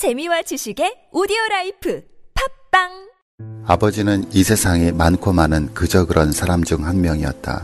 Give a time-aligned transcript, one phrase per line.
[0.00, 2.02] 재미와 지식의 오디오 라이프
[2.70, 2.88] 팟빵
[3.66, 7.62] 아버지는 이 세상에 많고 많은 그저 그런 사람 중 한 명이었다.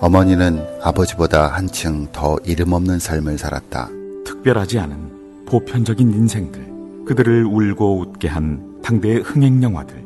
[0.00, 3.90] 어머니는 아버지보다 한층 더 이름 없는 삶을 살았다.
[4.24, 10.02] 특별하지 않은 보편적인 인생들, 그들을 울고 웃게 한 당대의 흥행 영화들,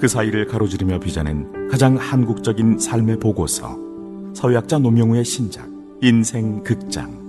[0.00, 3.78] 그 사이를 가로지르며 빚어낸 가장 한국적인 삶의 보고서,
[4.34, 5.68] 사회학자 노명우의 신작
[6.02, 7.24] 인생 극장.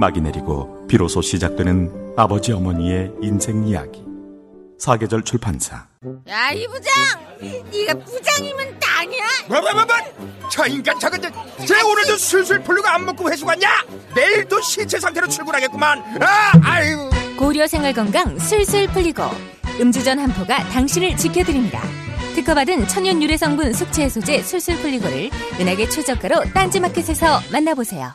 [0.00, 4.04] 막이 내리고 비로소 시작되는 아버지 어머니의 인생 이야기.
[4.78, 5.88] 사계절 출판사.
[6.28, 6.92] 야, 이 부장!
[7.40, 9.24] 네가 부장이면 땅이야?
[9.48, 10.48] 뭐, 뭐, 뭐, 뭐?
[10.48, 11.20] 저 인간 저건
[11.66, 13.68] 쟤 오늘도 술술 풀리고 안 먹고 회수 갔냐?
[14.14, 15.98] 내일도 신체 상태로 출근하겠구만.
[16.22, 17.10] 아, 아유.
[17.36, 19.24] 고려 생활 건강 술술 풀리고
[19.80, 21.82] 음주전 한포가 당신을 지켜드립니다.
[22.36, 28.14] 특허받은 천연 유래 성분 숙취 해소제 술술 풀리고를 은하계 최저가로 딴지마켓에서 만나보세요.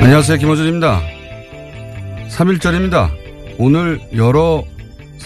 [0.00, 0.38] 안녕하세요.
[0.38, 1.00] 김호준입니다.
[2.28, 3.10] 3.1절입니다.
[3.58, 4.62] 오늘 여러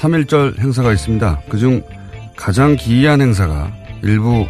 [0.02, 1.42] 3.1절 행사가 있습니다.
[1.48, 1.82] 그중
[2.36, 3.72] 가장 기이한 행사가
[4.02, 4.46] 일부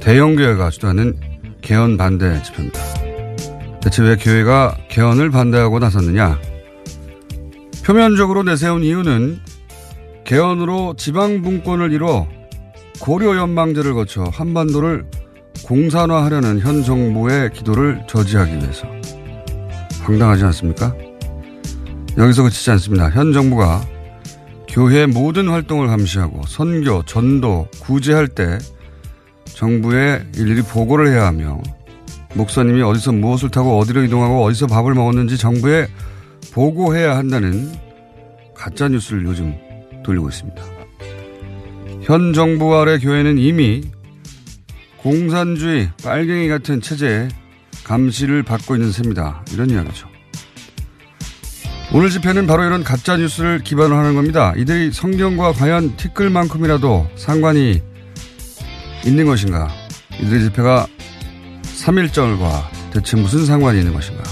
[0.00, 1.16] 대형교회가 주도하는
[1.60, 2.80] 개헌 반대 집회입니다.
[3.80, 6.40] 대체 왜 교회가 개헌을 반대하고 나섰느냐?
[7.84, 9.38] 표면적으로 내세운 이유는
[10.24, 12.26] 개헌으로 지방분권을 이뤄
[13.00, 15.06] 고려 연방제를 거쳐 한반도를
[15.64, 18.88] 공산화하려는 현 정부의 기도를 저지하기 위해서.
[20.02, 20.92] 황당하지 않습니까?
[22.16, 23.10] 여기서 그치지 않습니다.
[23.10, 23.80] 현 정부가
[24.68, 28.58] 교회 모든 활동을 감시하고 선교, 전도, 구제할 때
[29.44, 31.60] 정부에 일일이 보고를 해야 하며
[32.34, 35.88] 목사님이 어디서 무엇을 타고 어디로 이동하고 어디서 밥을 먹었는지 정부에
[36.52, 37.72] 보고해야 한다는
[38.54, 39.54] 가짜 뉴스를 요즘
[40.04, 40.62] 돌리고 있습니다.
[42.02, 43.82] 현 정부 아래 교회는 이미
[44.98, 47.28] 공산주의 빨갱이 같은 체제에
[47.84, 49.44] 감시를 받고 있는 셈이다.
[49.52, 50.07] 이런 이야기죠.
[51.90, 54.52] 오늘 집회는 바로 이런 가짜 뉴스를 기반으로 하는 겁니다.
[54.58, 57.80] 이들이 성경과 과연 티끌만큼이라도 상관이
[59.06, 59.68] 있는 것인가?
[60.20, 60.86] 이들의 집회가
[61.62, 64.22] 3.1절과 대체 무슨 상관이 있는 것인가?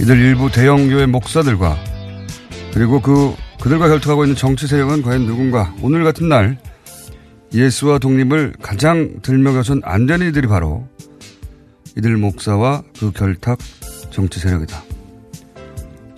[0.00, 1.78] 이들 일부 대형교회 목사들과
[2.74, 5.74] 그리고 그, 그들과 결투하고 있는 정치 세력은 과연 누군가?
[5.80, 6.58] 오늘 같은 날
[7.54, 10.86] 예수와 독립을 가장 들먹여선 안 되는 이들이 바로
[11.96, 13.58] 이들 목사와 그 결탁
[14.10, 14.93] 정치 세력이다.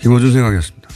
[0.06, 0.88] 김호준 생각이었습니다.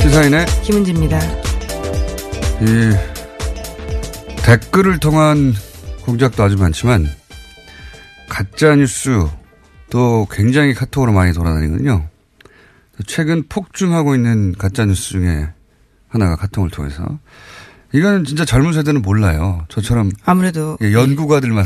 [0.00, 1.18] 시사인의 김은지입니다.
[2.60, 2.92] 이
[4.44, 5.52] 댓글을 통한
[6.04, 7.04] 공작도 아주 많지만
[8.28, 12.08] 가짜 뉴스도 굉장히 카톡으로 많이 돌아다니거든요.
[13.08, 15.48] 최근 폭증하고 있는 가짜 뉴스 중에
[16.06, 17.18] 하나가 카톡을 통해서
[17.92, 19.64] 이거는 진짜 젊은 세대는 몰라요.
[19.68, 21.64] 저처럼 아무래도 예, 연구가들만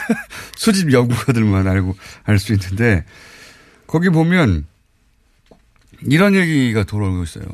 [0.56, 1.94] 수집 연구가들만 알고
[2.24, 3.04] 알 수 있는데
[3.86, 4.66] 거기 보면
[6.02, 7.44] 이런 얘기가 돌아오고 있어요.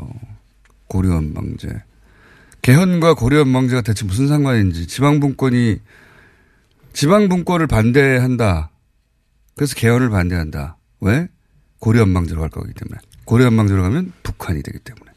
[0.87, 1.69] 고려 연방제.
[2.63, 5.79] 개헌과 고려 연방제가 대체 무슨 상관인지 지방 분권이
[6.93, 8.71] 지방 분권을 반대한다.
[9.55, 10.77] 그래서 개헌을 반대한다.
[11.01, 11.29] 왜?
[11.79, 12.99] 고려 연방제로 갈 거기 때문에.
[13.25, 15.11] 고려 연방제로 가면 북한이 되기 때문에.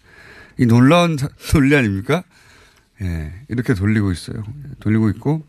[0.57, 1.17] 이 놀라운
[1.53, 2.23] 논리 아닙니까?
[3.01, 4.43] 예, 이렇게 돌리고 있어요.
[4.79, 5.43] 돌리고 있고,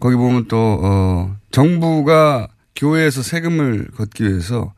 [0.00, 4.74] 거기 보면 또, 어, 정부가 교회에서 세금을 걷기 위해서,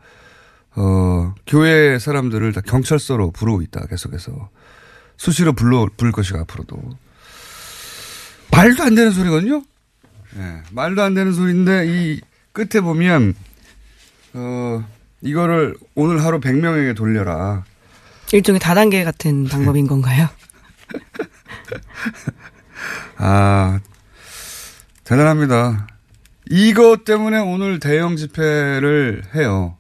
[0.77, 4.51] 어, 교회 사람들을 다 경찰서로 부르고 있다, 계속해서.
[5.17, 6.83] 수시로 불러, 부를 것이고, 앞으로도.
[8.51, 9.63] 말도 안 되는 소리거든요?
[10.37, 12.21] 예, 말도 안 되는 소리인데, 이
[12.53, 13.35] 끝에 보면,
[14.35, 14.85] 어,
[15.23, 17.65] 이거를 오늘 하루 100명에게 돌려라.
[18.33, 20.29] 일종의 다단계 같은 방법인 건가요?
[23.17, 23.81] 아,
[25.05, 25.87] 대단합니다.
[26.51, 29.77] 이것 때문에 오늘 대형 집회를 해요.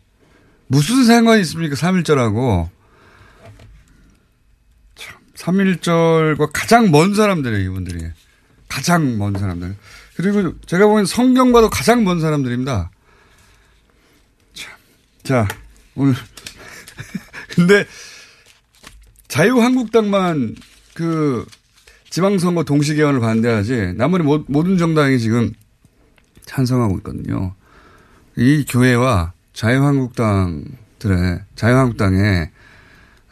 [0.66, 1.76] 무슨 상관이 있습니까?
[1.76, 2.68] 3.1절하고.
[4.94, 8.10] 참, 3.1절과 가장 먼 사람들이에요, 이분들이.
[8.68, 9.76] 가장 먼 사람들.
[10.16, 12.90] 그리고 제가 보기엔 성경과도 가장 먼 사람들입니다.
[14.54, 14.72] 참.
[15.22, 15.48] 자,
[15.94, 16.14] 오늘.
[17.54, 17.86] 근데
[19.28, 20.56] 자유한국당만
[20.94, 21.46] 그
[22.14, 25.52] 지방선거 동시 개헌을 반대하지 나머지 모든 정당이 지금
[26.46, 27.56] 찬성하고 있거든요.
[28.36, 32.52] 이 교회와 자유한국당들의 자유한국당의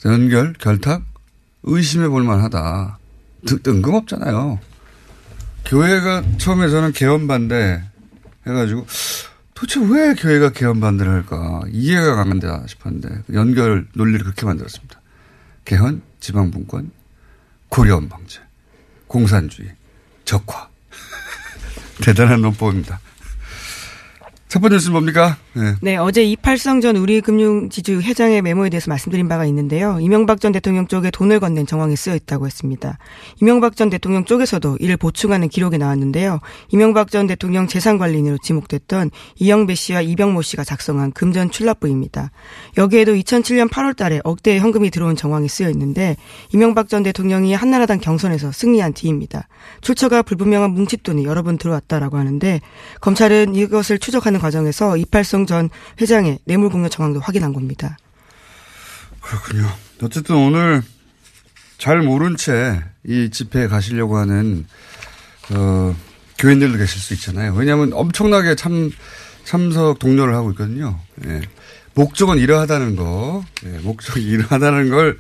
[0.04, 1.04] 연결 결탁
[1.62, 2.98] 의심해 볼 만하다.
[3.62, 4.58] 뜬금없잖아요.
[5.64, 7.84] 교회가 처음에 저는 개헌 반대
[8.48, 8.84] 해가지고
[9.54, 15.00] 도대체 왜 교회가 개헌 반대를 할까 이해가 가는다 싶었는데 연결 논리를 그렇게 만들었습니다.
[15.66, 16.90] 개헌, 지방분권,
[17.68, 18.40] 고려원 방제,
[19.12, 19.68] 공산주의,
[20.24, 20.70] 적화.
[22.02, 22.98] 대단한 논법입니다.
[24.52, 25.38] 첫 번째 뉴스는 뭡니까?
[25.54, 25.74] 네.
[25.80, 29.96] 네, 어제 이팔성 전 우리금융지주 회장의 메모에 대해서 말씀드린 바가 있는데요.
[29.98, 32.98] 이명박 전 대통령 쪽에 돈을 건넨 정황이 쓰여 있다고 했습니다.
[33.40, 36.40] 이명박 전 대통령 쪽에서도 이를 보충하는 기록이 나왔는데요.
[36.68, 42.30] 이명박 전 대통령 재산관리인으로 지목됐던 이영배 씨와 이병모 씨가 작성한 금전 출납부입니다.
[42.76, 46.14] 여기에도 2007년 8월 달에 억대의 현금이 들어온 정황이 쓰여 있는데
[46.52, 49.48] 이명박 전 대통령이 한나라당 경선에서 승리한 뒤입니다.
[49.80, 52.60] 출처가 불분명한 뭉칫돈이 여러 번 들어왔다라고 하는데
[53.00, 57.96] 검찰은 이것을 추적하는 과정에서 이팔성 전 회장의 뇌물 공여 정황도 확인한 겁니다.
[59.20, 59.68] 그렇군요.
[60.02, 60.82] 어쨌든 오늘
[61.78, 64.66] 잘 모른 채 이 집회에 가시려고 하는
[65.50, 65.94] 어,
[66.38, 67.52] 교인들도 계실 수 있잖아요.
[67.54, 68.90] 왜냐하면 엄청나게 참
[69.44, 70.98] 참석 독려를 하고 있거든요.
[71.26, 71.40] 예.
[71.94, 73.78] 목적은 이러하다는 거, 예.
[73.78, 75.18] 목적이 이러하다는 걸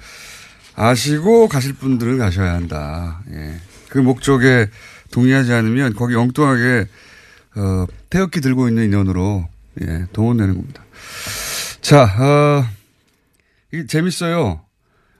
[0.74, 3.20] 아시고 가실 분들은 가셔야 한다.
[3.32, 3.56] 예.
[3.88, 4.68] 그 목적에
[5.10, 6.86] 동의하지 않으면 거기 엉뚱하게
[7.56, 9.48] 어, 태극기 들고 있는 인원으로
[9.82, 10.84] 예, 동원되는 겁니다.
[11.80, 12.64] 자, 어,
[13.72, 14.60] 이게 재밌어요.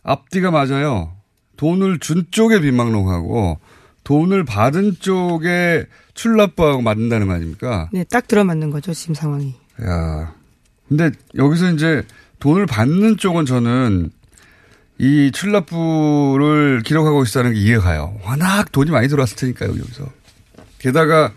[0.02, 1.14] 앞뒤가 맞아요.
[1.56, 3.58] 돈을 준 쪽에 빈망록하고
[4.04, 7.88] 돈을 받은 쪽에 출납부하고 맞는다는 거 아닙니까?
[7.92, 9.54] 네, 딱 들어맞는 거죠, 지금 상황이.
[9.84, 10.34] 야.
[10.88, 12.02] 근데 여기서 이제
[12.40, 14.10] 돈을 받는 쪽은 저는
[14.98, 18.18] 이 출납부를 기록하고 있다는 게 이해가요.
[18.24, 20.06] 워낙 돈이 많이 들어왔을 테니까요, 여기서.
[20.78, 21.32] 게다가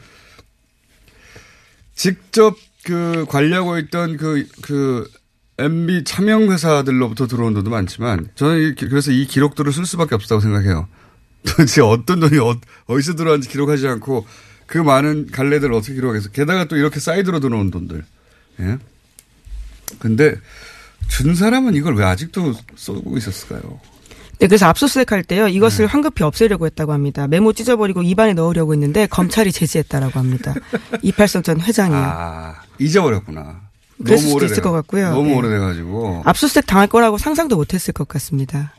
[1.95, 5.09] 직접 그 관리하고 있던 그, 그
[5.57, 10.87] MB 차명 회사들로부터 들어온 돈도 많지만 저는 그래서 이 기록들을 쓸 수밖에 없다고 생각해요.
[11.45, 14.25] 도대체 어떤 돈이 어, 디서 들어왔는지 기록하지 않고
[14.65, 18.03] 그 많은 갈래들을 어떻게 기록해서 게다가 또 이렇게 사이드로 들어온 돈들.
[18.61, 18.77] 예.
[19.99, 20.35] 근데
[21.07, 23.79] 준 사람은 이걸 왜 아직도 쏘고 있었을까요?
[24.39, 25.47] 네, 그래서 압수수색 할 때요.
[25.47, 25.91] 이것을 네.
[25.91, 27.27] 황급히 없애려고 했다고 합니다.
[27.27, 30.53] 메모 찢어버리고 입안에 넣으려고 했는데 검찰이 제지했다라고 합니다.
[31.01, 31.97] 이팔성 전 회장이요.
[31.97, 33.61] 아, 잊어버렸구나.
[34.03, 35.11] 그랬을 수도 있을 것 같고요.
[35.11, 35.35] 너무 네.
[35.37, 36.23] 오래돼가지고.
[36.25, 38.73] 압수수색 당할 거라고 상상도 못했을 것 같습니다.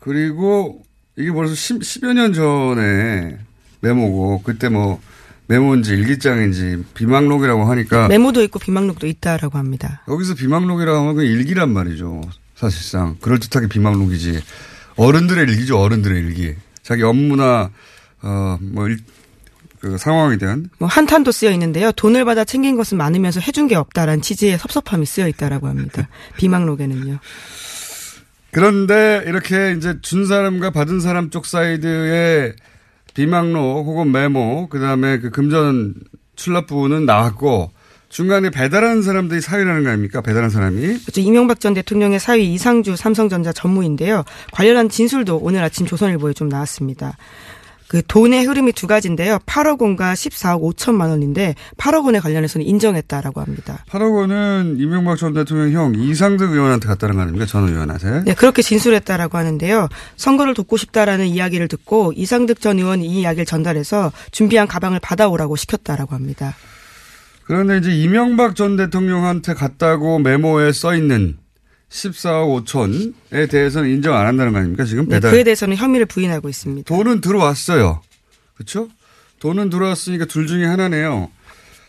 [0.00, 0.82] 그리고
[1.16, 3.38] 이게 벌써 10, 10 여 년 전에
[3.80, 5.00] 메모고 그때 뭐
[5.48, 10.02] 메모인지 일기장인지 비망록이라고 하니까 메모도 있고 비망록도 있다라고 합니다.
[10.08, 12.20] 여기서 비망록이라고 하면 일기란 말이죠.
[12.58, 14.42] 사실상 그럴듯하게 비망록이지
[14.96, 17.70] 어른들의 일기죠 어른들의 일기 자기 업무나
[18.20, 18.88] 어뭐
[19.78, 21.92] 그 상황에 대한 뭐 한탄도 쓰여 있는데요.
[21.92, 26.08] 돈을 받아 챙긴 것은 많으면서 해준 게 없다라는 취지의 섭섭함이 쓰여 있다라고 합니다.
[26.36, 27.20] 비망록에는요.
[28.50, 32.54] 그런데 이렇게 이제 준 사람과 받은 사람 쪽 사이드의
[33.14, 35.94] 비망록 혹은 메모 그다음에 그 금전
[36.34, 37.70] 출납부는 나왔고
[38.08, 40.20] 중간에 배달하는 사람들이 사위라는 거 아닙니까?
[40.20, 40.80] 배달한 사람이.
[40.80, 41.20] 그렇죠.
[41.20, 44.24] 이명박 전 대통령의 사위 이상주 삼성전자 전무인데요.
[44.52, 47.16] 관련한 진술도 오늘 아침 조선일보에 좀 나왔습니다.
[47.88, 49.38] 그 돈의 흐름이 두 가지인데요.
[49.46, 53.84] 8억 원과 14억 5천만 원인데 8억 원에 관련해서는 인정했다라고 합니다.
[53.90, 57.46] 8억 원은 이명박 전 대통령 형 이상득 의원한테 갔다는 거 아닙니까?
[57.46, 58.24] 전 의원한테.
[58.24, 59.88] 네, 그렇게 진술했다라고 하는데요.
[60.16, 66.14] 선거를 돕고 싶다라는 이야기를 듣고 이상득 전 의원이 이 이야기를 전달해서 준비한 가방을 받아오라고 시켰다라고
[66.14, 66.54] 합니다.
[67.48, 71.38] 그런데 이제 이명박 전 대통령한테 갔다고 메모에 써 있는
[71.88, 75.30] 14억 5천에 대해서는 인정 안 한다는 거 아닙니까 지금 네, 배달.
[75.30, 76.86] 그에 대해서는 혐의를 부인하고 있습니다.
[76.86, 78.02] 돈은 들어왔어요.
[78.54, 78.90] 그렇죠?
[79.40, 81.30] 돈은 들어왔으니까 둘 중에 하나네요.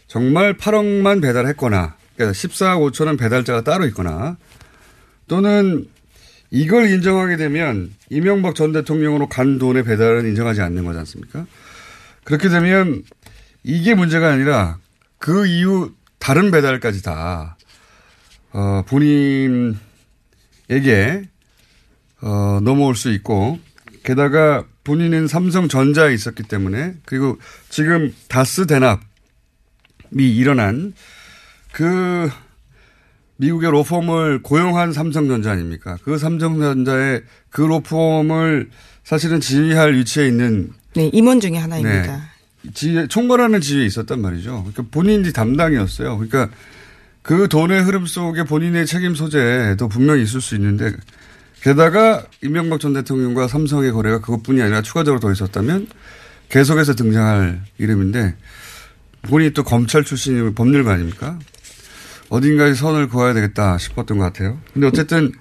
[0.07, 4.37] 정말 8억만 배달했거나 그러니까 14억 5천은 배달자가 따로 있거나
[5.27, 5.89] 또는
[6.51, 11.45] 이걸 인정하게 되면 이명박 전 대통령으로 간 돈의 배달은 인정하지 않는 거지 않습니까?
[12.23, 13.03] 그렇게 되면
[13.63, 14.77] 이게 문제가 아니라
[15.19, 17.57] 그 이후 다른 배달까지 다,
[18.51, 19.77] 어, 본인에게,
[22.21, 23.59] 어, 넘어올 수 있고,
[24.03, 27.37] 게다가 본인은 삼성전자에 있었기 때문에, 그리고
[27.69, 29.01] 지금 다스 대납,
[30.17, 30.93] 일어난
[31.71, 32.29] 그
[33.37, 35.97] 미국의 로펌을 고용한 삼성전자 아닙니까?
[36.03, 38.69] 그 삼성전자의 그 로펌을
[39.03, 42.17] 사실은 지휘할 위치에 있는 네, 임원 중에 하나입니다.
[42.17, 42.21] 네.
[42.73, 44.63] 지휘, 총괄하는 지위에 있었단 말이죠.
[44.63, 46.17] 그러니까 본인이 담당이었어요.
[46.17, 46.49] 그러니까
[47.21, 50.93] 그 돈의 흐름 속에 본인의 책임 소재도 분명히 있을 수 있는데
[51.61, 55.87] 게다가 이명박 전 대통령과 삼성의 거래가 그것뿐이 아니라 추가적으로 더 있었다면
[56.49, 58.35] 계속해서 등장할 이름인데
[59.23, 61.37] 본인이 또 검찰 출신이 법률가 아닙니까?
[62.29, 64.59] 어딘가에 선을 그어야 되겠다 싶었던 것 같아요.
[64.73, 65.31] 근데 어쨌든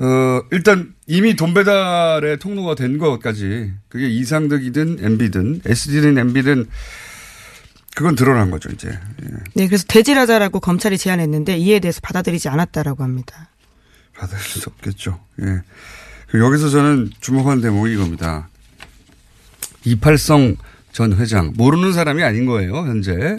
[0.00, 6.66] 어 일단 이미 돈 배달의 통로가 된 것까지 그게 이상득이든 MB든 SD든 MB든
[7.96, 8.88] 그건 드러난 거죠 이제.
[8.90, 9.26] 예.
[9.54, 13.50] 네, 그래서 대질하자라고 검찰이 제안했는데 이에 대해서 받아들이지 않았다라고 합니다.
[14.16, 15.18] 받을 수 없겠죠.
[15.40, 15.62] 예.
[16.38, 18.48] 여기서 저는 주목한 대목이 이겁니다.
[19.84, 20.56] 이팔성
[20.92, 23.38] 전 회장 모르는 사람이 아닌 거예요 현재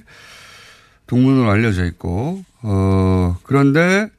[1.07, 4.09] 동문으로 알려져 있고 어 그런데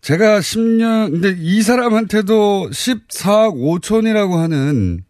[0.00, 5.04] 제가 10년 근데 이 사람한테도 14억 5천이라고 하는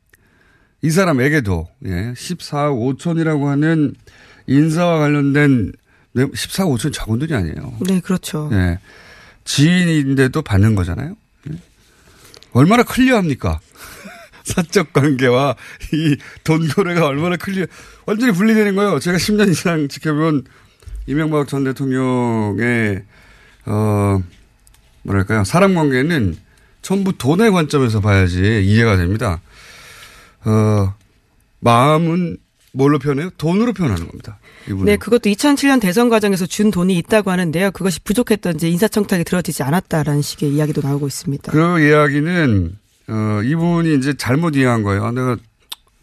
[0.82, 3.94] 이 사람에게도 예 14억 5천이라고 하는
[4.46, 5.72] 인사와 관련된
[6.16, 7.74] 14억 5천 작은 돈이 아니에요.
[7.86, 8.48] 네, 그렇죠.
[8.52, 8.78] 예.
[9.44, 11.14] 지인인데도 받는 거잖아요.
[11.50, 11.56] 예?
[12.52, 13.60] 얼마나 클리어합니까?
[14.44, 15.54] 사적 관계와
[15.92, 17.66] 이 돈 거래가 얼마나 클리어,
[18.06, 18.98] 완전히 분리되는 거예요.
[18.98, 20.44] 제가 10년 이상 지켜본
[21.06, 23.04] 이명박 전 대통령의,
[23.66, 24.20] 어,
[25.02, 25.44] 뭐랄까요.
[25.44, 26.36] 사람 관계는
[26.82, 29.40] 전부 돈의 관점에서 봐야지 이해가 됩니다.
[30.44, 30.94] 어,
[31.60, 32.38] 마음은
[32.72, 33.30] 뭘로 표현해요?
[33.36, 34.38] 돈으로 표현하는 겁니다.
[34.66, 34.84] 이분은.
[34.84, 37.72] 네, 그것도 2007년 대선 과정에서 준 돈이 있다고 하는데요.
[37.72, 41.52] 그것이 부족했던지 인사청탁이 들어지지 않았다라는 식의 이야기도 나오고 있습니다.
[41.52, 42.76] 그 이야기는
[43.08, 45.04] 어, 이분이 이제 잘못 이해한 거예요.
[45.04, 45.36] 아, 내가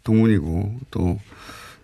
[0.03, 1.19] 동문이고 또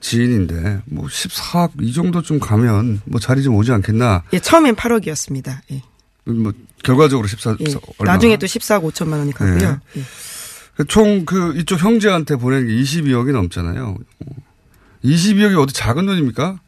[0.01, 4.24] 지인인데 뭐 14억 이 정도 좀 가면 뭐 자리 좀 오지 않겠나.
[4.34, 5.60] 예, 처음엔 8억이었습니다.
[5.72, 5.82] 예.
[6.25, 6.51] 뭐
[6.84, 7.66] 결과적으로 14, 예.
[7.98, 8.13] 얼마.
[8.13, 9.58] 나중에 또 14억 5천만 원이 가고요.
[9.58, 9.80] 네.
[9.98, 10.84] 예.
[10.88, 13.98] 총그 이쪽 형제한테 보낸 게 22억이 넘잖아요.
[15.04, 16.60] 22억이 어디 작은 돈입니까?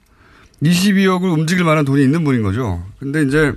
[0.63, 2.85] 22억을 움직일 만한 돈이 있는 분인 거죠.
[2.99, 3.53] 근데 이제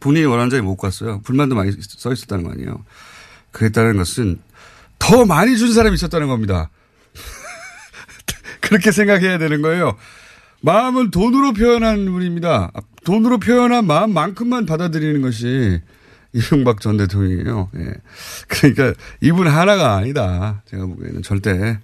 [0.00, 1.20] 본인이 원하는 자리 못 갔어요.
[1.22, 2.84] 불만도 많이 써 있었다는 거 아니에요.
[3.52, 4.40] 그랬다는 것은
[4.98, 6.70] 더 많이 준 사람이 있었다는 겁니다.
[8.60, 9.96] 그렇게 생각해야 되는 거예요.
[10.60, 12.72] 마음은 돈으로 표현한 분입니다.
[13.04, 15.80] 돈으로 표현한 마음만큼만 받아들이는 것이
[16.32, 17.70] 이명박 전 대통령이에요.
[17.76, 17.94] 예.
[18.48, 20.62] 그러니까 이분 하나가 아니다.
[20.66, 21.78] 제가 보기에는 절대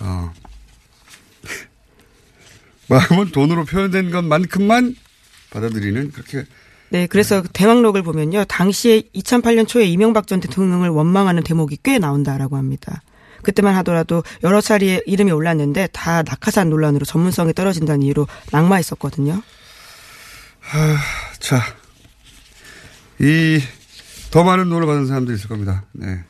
[0.00, 0.32] 어.
[2.88, 4.96] 마음은 돈으로 표현된 것만큼만
[5.50, 6.44] 받아들이는 그렇게
[6.88, 8.44] 네, 그래서 대왕록을 보면요.
[8.46, 13.02] 당시에 2008년 초에 이명박 전 대통령을 원망하는 대목이 꽤 나온다라고 합니다.
[13.42, 19.40] 그때만 하더라도 여러 차례 이름이 올랐는데 다 낙하산 논란으로 전문성이 떨어진다는 이유로 낙마했었거든요.
[20.70, 20.96] 하,
[21.38, 21.62] 자,
[23.18, 23.60] 이
[24.30, 25.84] 더 많은 돈을 받은 사람들이 있을 겁니다.
[25.92, 26.22] 네.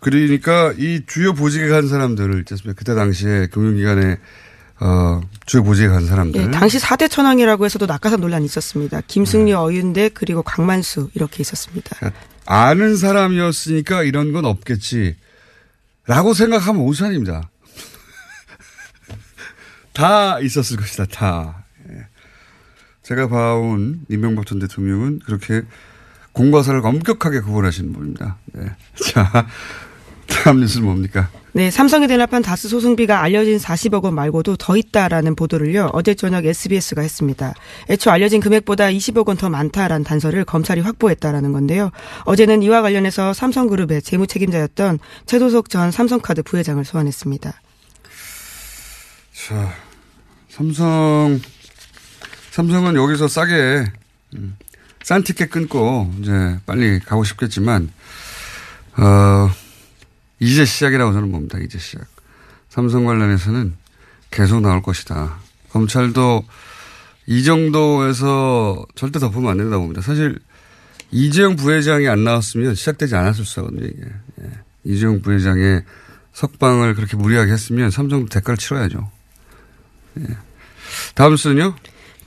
[0.00, 2.76] 그러니까 이 주요 보직에 간 사람들을 있잖습니까?
[2.76, 4.18] 그때 당시에 금융기관에
[4.80, 6.40] 어, 주요 보직에 간 사람들.
[6.40, 9.00] 예, 당시 4대 천왕이라고 해서도 낙하산 논란이 있었습니다.
[9.06, 11.96] 김승리, 어윤대 그리고 강만수 이렇게 있었습니다.
[12.46, 15.14] 아는 사람이었으니까 이런 건 없겠지.
[16.06, 17.48] 라고 생각하면 오산입니다.
[19.92, 21.61] 다 있었을 것이다, 다.
[23.12, 23.14] 예.
[23.14, 25.62] 제가 봐온 이명박 전 대통령은 그렇게
[26.32, 28.38] 공과 사를 엄격하게 구분하시는 분입니다.
[28.54, 28.64] 네.
[29.12, 29.46] 자,
[30.26, 31.28] 다음 뉴스는 뭡니까?
[31.54, 35.90] 네, 삼성에 대납한 다스 소송비가 알려진 40억 원 말고도 더 있다라는 보도를요.
[35.92, 37.52] 어제 저녁 SBS가 했습니다.
[37.90, 41.90] 애초 알려진 금액보다 20억 원 더 많다라는 단서를 검찰이 확보했다라는 건데요.
[42.24, 47.52] 어제는 이와 관련해서 삼성그룹의 재무 책임자였던 최도석 전 삼성카드 부회장을 소환했습니다.
[49.48, 49.74] 자,
[50.48, 51.38] 삼성
[52.52, 53.86] 삼성은 여기서 싸게
[54.34, 54.56] 음,
[55.02, 57.90] 싼 티켓 끊고 이제 빨리 가고 싶겠지만
[58.98, 59.50] 어
[60.38, 61.58] 이제 시작이라고 저는 봅니다.
[61.58, 62.04] 이제 시작.
[62.68, 63.74] 삼성 관련해서는
[64.30, 65.38] 계속 나올 것이다.
[65.70, 66.44] 검찰도
[67.26, 70.02] 이 정도에서 절대 덮으면 안 된다고 봅니다.
[70.02, 70.38] 사실
[71.10, 73.86] 이재용 부회장이 안 나왔으면 시작되지 않았을 수 있거든요.
[73.86, 74.02] 이게.
[74.42, 74.50] 예.
[74.84, 75.84] 이재용 부회장의
[76.34, 79.10] 석방을 그렇게 무리하게 했으면 삼성도 대가를 치러야죠.
[80.20, 80.26] 예.
[81.14, 81.76] 다음 수는요?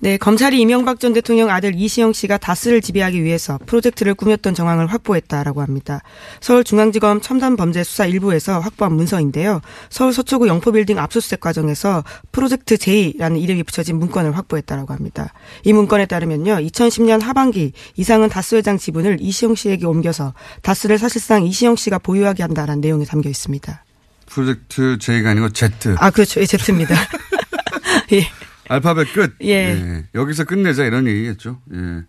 [0.06, 5.64] 네, 검찰이 이명박 전 대통령 아들 이시영 씨가 다스를 지배하기 위해서 프로젝트를 꾸몄던 정황을 확보했다라고
[5.64, 6.04] 합니다.
[6.42, 9.62] 서울중앙지검 첨단범죄수사 1부에서 확보한 문서인데요.
[9.90, 15.34] 서울 서초구 영포빌딩 압수수색 과정에서 프로젝트 J라는 이름이 붙여진 문건을 확보했다라고 합니다.
[15.64, 16.58] 이 문건에 따르면요.
[16.58, 22.80] 2010년 하반기 이상은 다스 회장 지분을 이시영 씨에게 옮겨서 다스를 사실상 이시영 씨가 보유하게 한다라는
[22.80, 23.84] 내용이 담겨 있습니다.
[24.28, 25.96] 프로젝트 J가 아니고 Z.
[25.98, 26.42] 아, 그렇죠.
[26.42, 26.94] 예, Z입니다.
[28.14, 28.28] 예.
[28.68, 29.36] 알파벳 끝.
[29.44, 30.06] 예.
[30.16, 31.62] 여기서 끝내자 이런 얘기겠죠.
[31.74, 32.04] 예.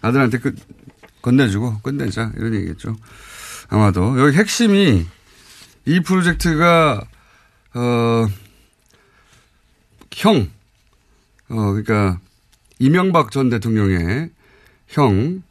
[0.00, 0.56] 아들한테 끝
[1.22, 2.96] 건네주고 끝내자 이런 얘기겠죠.
[3.68, 5.06] 아마도 여기 핵심이
[5.86, 7.02] 이 프로젝트가
[7.74, 8.26] 어
[10.12, 10.50] 형,
[11.48, 12.20] 어 그러니까
[12.78, 14.30] 이명박 전 대통령의
[14.88, 15.42] 형,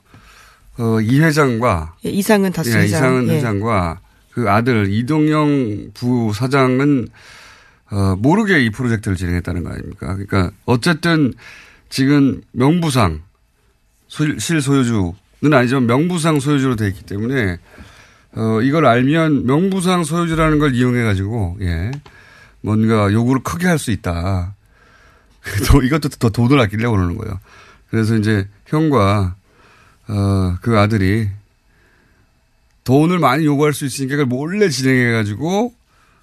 [0.78, 2.86] 어, 이 회장과 예, 이상은 다수 예, 회장.
[2.86, 3.36] 이상은 예.
[3.38, 4.02] 회장과
[4.32, 7.08] 그 아들 이동영 부사장은
[7.92, 10.14] 어, 모르게 이 프로젝트를 진행했다는 거 아닙니까?
[10.14, 11.34] 그러니까 어쨌든
[11.90, 13.22] 지금 명부상
[14.08, 15.14] 소- 실소유주는
[15.54, 17.58] 아니지만 명부상 소유주로 돼 있기 때문에
[18.34, 21.92] 어, 이걸 알면 명부상 소유주라는 걸 이용해 가지고 예.
[22.62, 24.54] 뭔가 요구를 크게 할 수 있다.
[25.72, 27.40] 또 이것도 더 돈을 아끼려고 그러는 거예요.
[27.90, 29.36] 그래서 이제 형과
[30.08, 31.30] 어, 그 아들이
[32.84, 35.74] 돈을 많이 요구할 수 있으니까 그걸 몰래 진행해 가지고,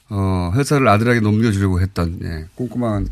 [0.08, 3.08] 어, 회사를 아들에게 넘겨주려고 했던, 예, 꼼꼼한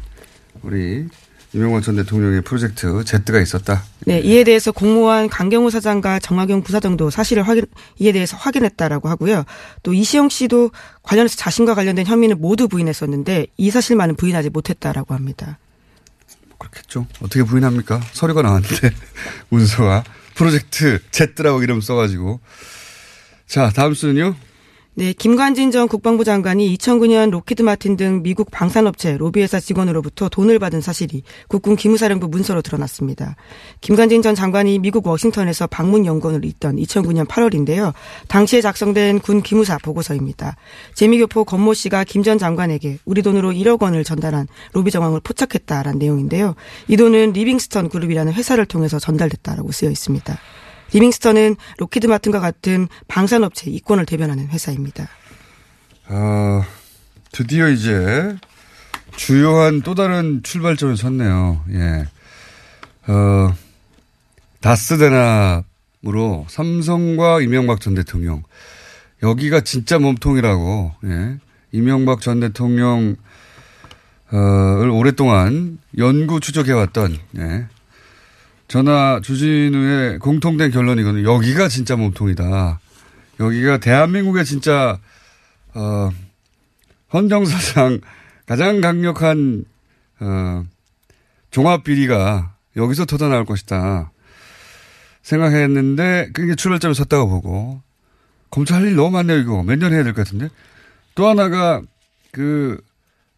[0.63, 1.07] 우리
[1.53, 3.85] 이명박 전 대통령의 프로젝트 Z가 있었다.
[4.07, 7.65] 네, 이에 대해서 공무원 강경호 사장과 정학용 부사장도 사실을 확인,
[7.99, 9.45] 이에 대해서 확인했다라고 하고요.
[9.85, 10.73] 또 이시형 씨도
[11.03, 15.59] 관련해서 자신과 관련된 혐의는 모두 부인했었는데 이 사실만은 부인하지 못했다라고 합니다.
[16.59, 17.07] 그렇겠죠.
[17.21, 18.01] 어떻게 부인합니까?
[18.13, 18.91] 서류가 나왔는데,
[19.51, 20.03] 문서가.
[20.35, 22.41] 프로젝트 Z라고 이름 써가지고.
[23.47, 24.35] 자, 다음 뉴스는요?
[24.97, 30.81] 네, 김관진 전 국방부 장관이 2009년 록히드 마틴 등 미국 방산업체 로비회사 직원으로부터 돈을 받은
[30.81, 33.35] 사실이 국군 기무사령부 문서로 드러났습니다.
[33.81, 37.93] 김관진 전 장관이 미국 워싱턴에서 방문 연구원을 있던 2009년 8월인데요.
[38.29, 40.55] 당시에 작성된 군 기무사 보고서입니다.
[40.95, 46.55] 재미교포 권모 씨가 김 전 장관에게 우리 돈으로 1억 원을 전달한 로비 정황을 포착했다라는 내용인데요.
[46.89, 50.39] 이 돈은 리빙스턴 그룹이라는 회사를 통해서 전달됐다라고 쓰여 있습니다.
[50.95, 55.09] 리빙스턴은 록히드 마틴과 같은 방산업체 이권을 대변하는 회사입니다.
[56.07, 56.63] 어,
[57.33, 58.37] 드디어 이제
[59.17, 61.65] 주요한 또 다른 출발점에 섰네요.
[61.73, 62.07] 예.
[63.13, 63.55] 어,
[64.61, 68.45] 다스 대납으로 삼성과 이명박 전 대통령.
[69.23, 71.37] 여기가 진짜 몸통이라고, 예.
[71.73, 73.17] 이명박 전 대통령,
[74.31, 77.67] 어,을 오랫동안 연구 추적해왔던, 예.
[78.69, 81.33] 전화 주진우의 공통된 결론이거든요.
[81.35, 82.81] 여기가 진짜 몸통이다.
[83.41, 84.99] 여기가 대한민국의 진짜
[85.75, 86.11] 어,
[87.13, 88.01] 헌정사상
[88.47, 89.65] 가장 강력한,
[90.21, 90.65] 어,
[91.51, 94.11] 종합 비리가 여기서 터져 나올 것이다.
[95.23, 97.81] 생각했는데, 그게 출발점에 섰다고 보고,
[98.51, 99.63] 검찰 할 일 너무 많네요, 이거.
[99.63, 100.49] 몇 년 해야 될 것 같은데.
[101.15, 101.81] 또 하나가,
[102.33, 102.81] 그,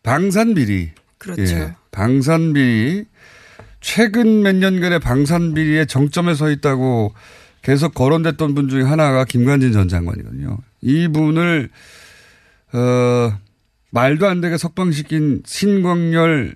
[0.02, 0.90] 방산 비리.
[1.18, 1.42] 그렇죠.
[1.42, 3.04] 예, 방산 비리.
[3.80, 7.14] 최근 몇 년간의 방산비리의 정점에 서 있다고
[7.62, 10.58] 계속 거론됐던 분 중에 하나가 김관진 전 장관이거든요.
[10.82, 11.68] 이분을
[12.72, 13.38] 어,
[13.90, 16.54] 말도 안 되게 석방시킨 신광열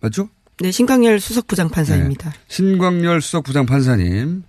[0.00, 0.28] 맞죠?
[0.60, 2.30] 네, 신광열 수석 부장판사입니다.
[2.30, 2.36] 네.
[2.48, 4.44] 신광열 수석 부장 판사님.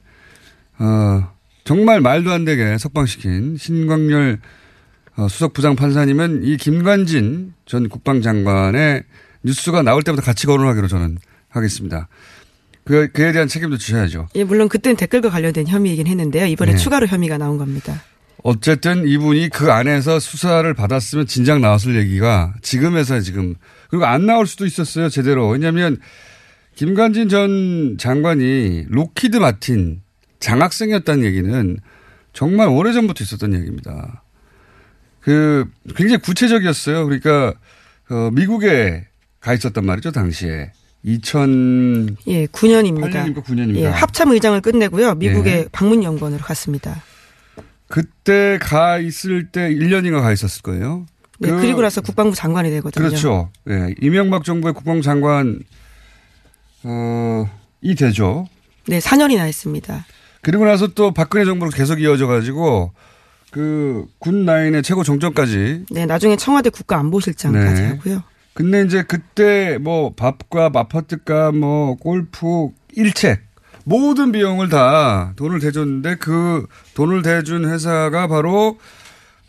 [0.79, 1.31] 어,
[1.63, 4.39] 정말 말도 안 되게 석방시킨 신광열
[5.15, 9.03] 어, 수석 부장 판사님은 이 김관진 전 국방장관의
[9.43, 11.17] 뉴스가 나올 때부터 같이 거론하기로 저는
[11.53, 12.07] 하겠습니다.
[12.83, 14.27] 그, 그에 대한 책임도 지셔야죠.
[14.35, 16.45] 예, 물론 그때는 댓글과 관련된 혐의이긴 했는데요.
[16.47, 16.77] 이번에 네.
[16.77, 18.01] 추가로 혐의가 나온 겁니다.
[18.43, 23.55] 어쨌든 이분이 그 안에서 수사를 받았으면 진작 나왔을 얘기가 지금에서 지금
[23.89, 25.97] 그리고 안 나올 수도 있었어요 제대로 왜냐하면
[26.75, 30.01] 김관진 전 장관이 로키드 마틴
[30.41, 31.77] 장학생이었다는 얘기는
[32.33, 34.23] 정말 오래 전부터 있었던 얘기입니다.
[35.21, 37.05] 그 굉장히 구체적이었어요.
[37.05, 37.53] 그러니까
[38.09, 39.07] 어, 미국에
[39.39, 40.71] 가 있었단 말이죠 당시에
[41.03, 43.11] 2000 예, 9년입니다.
[43.11, 43.75] 8년입니까 9년입니까?
[43.77, 45.15] 예, 합참 의장을 끝내고요.
[45.15, 45.65] 미국의 예.
[45.71, 47.03] 방문 연구원으로 갔습니다.
[47.87, 51.05] 그때 가 있을 때 1년인가 가 있었을 거예요.
[51.39, 53.07] 네, 그- 그, 리고 나서 국방부 장관이 되거든요.
[53.07, 53.49] 그렇죠.
[53.69, 53.93] 예.
[54.01, 55.59] 이명박 정부의 국방장관,
[56.83, 57.49] 어,
[57.81, 58.47] 이 되죠.
[58.87, 60.05] 네, 4년이나 했습니다.
[60.41, 62.91] 그리고 나서 또 박근혜 정부로 계속 이어져 가지고
[63.51, 65.85] 그 군 라인의 최고 정점까지.
[65.91, 67.87] 네, 나중에 청와대 국가안보실장까지 네.
[67.89, 68.23] 하고요.
[68.53, 73.41] 근데 이제 그때 뭐 밥값, 아파트값, 뭐 골프, 일체
[73.83, 78.77] 모든 비용을 다 돈을 대줬는데 그 돈을 대준 회사가 바로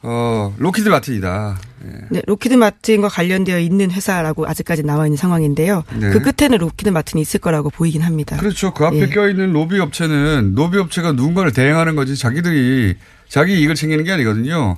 [0.06, 1.58] 어, 록히드 마틴이다.
[1.86, 1.90] 예.
[2.10, 5.82] 네, 록히드 마틴과 관련되어 있는 회사라고 아직까지 나와 있는 상황인데요.
[5.98, 6.10] 네.
[6.10, 8.36] 그 끝에는 록히드 마틴이 있을 거라고 보이긴 합니다.
[8.36, 8.74] 그렇죠.
[8.74, 9.06] 그 앞에 예.
[9.06, 12.96] 껴 있는 로비 업체는 로비 업체가 누군가를 대행하는 거지 자기들이
[13.28, 14.76] 자기 이익을 챙기는 게 아니거든요.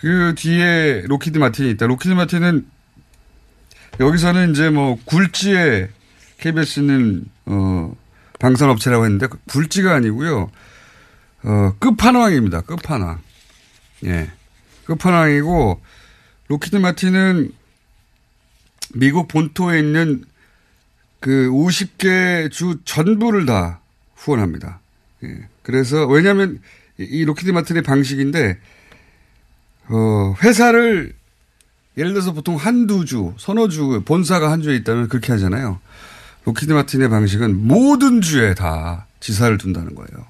[0.00, 1.86] 그 뒤에 록히드 마틴이 있다.
[1.86, 2.66] 록히드 마틴은
[4.00, 5.88] 여기서는 이제 뭐 굴지에
[6.38, 7.94] KBS는 어
[8.38, 10.50] 방산업체라고 했는데 그 굴지가 아니고요.
[11.44, 12.62] 어 끝판왕입니다.
[12.62, 13.20] 끝판왕.
[14.04, 14.30] 예.
[14.84, 15.80] 끝판왕이고
[16.48, 17.52] 록히드 마틴은
[18.94, 20.24] 미국 본토에 있는
[21.20, 23.80] 그 50개 주 전부를 다
[24.16, 24.80] 후원합니다.
[25.24, 25.48] 예.
[25.62, 26.60] 그래서 왜냐하면
[26.98, 28.58] 이 록히드 마틴의 방식인데
[29.88, 31.14] 어 회사를
[31.96, 35.78] 예를 들어서 보통 한두 주, 서너 주 본사가 한 주에 있다면 그렇게 하잖아요.
[36.44, 40.26] 록히드 마틴의 방식은 모든 주에 다 지사를 둔다는 거예요.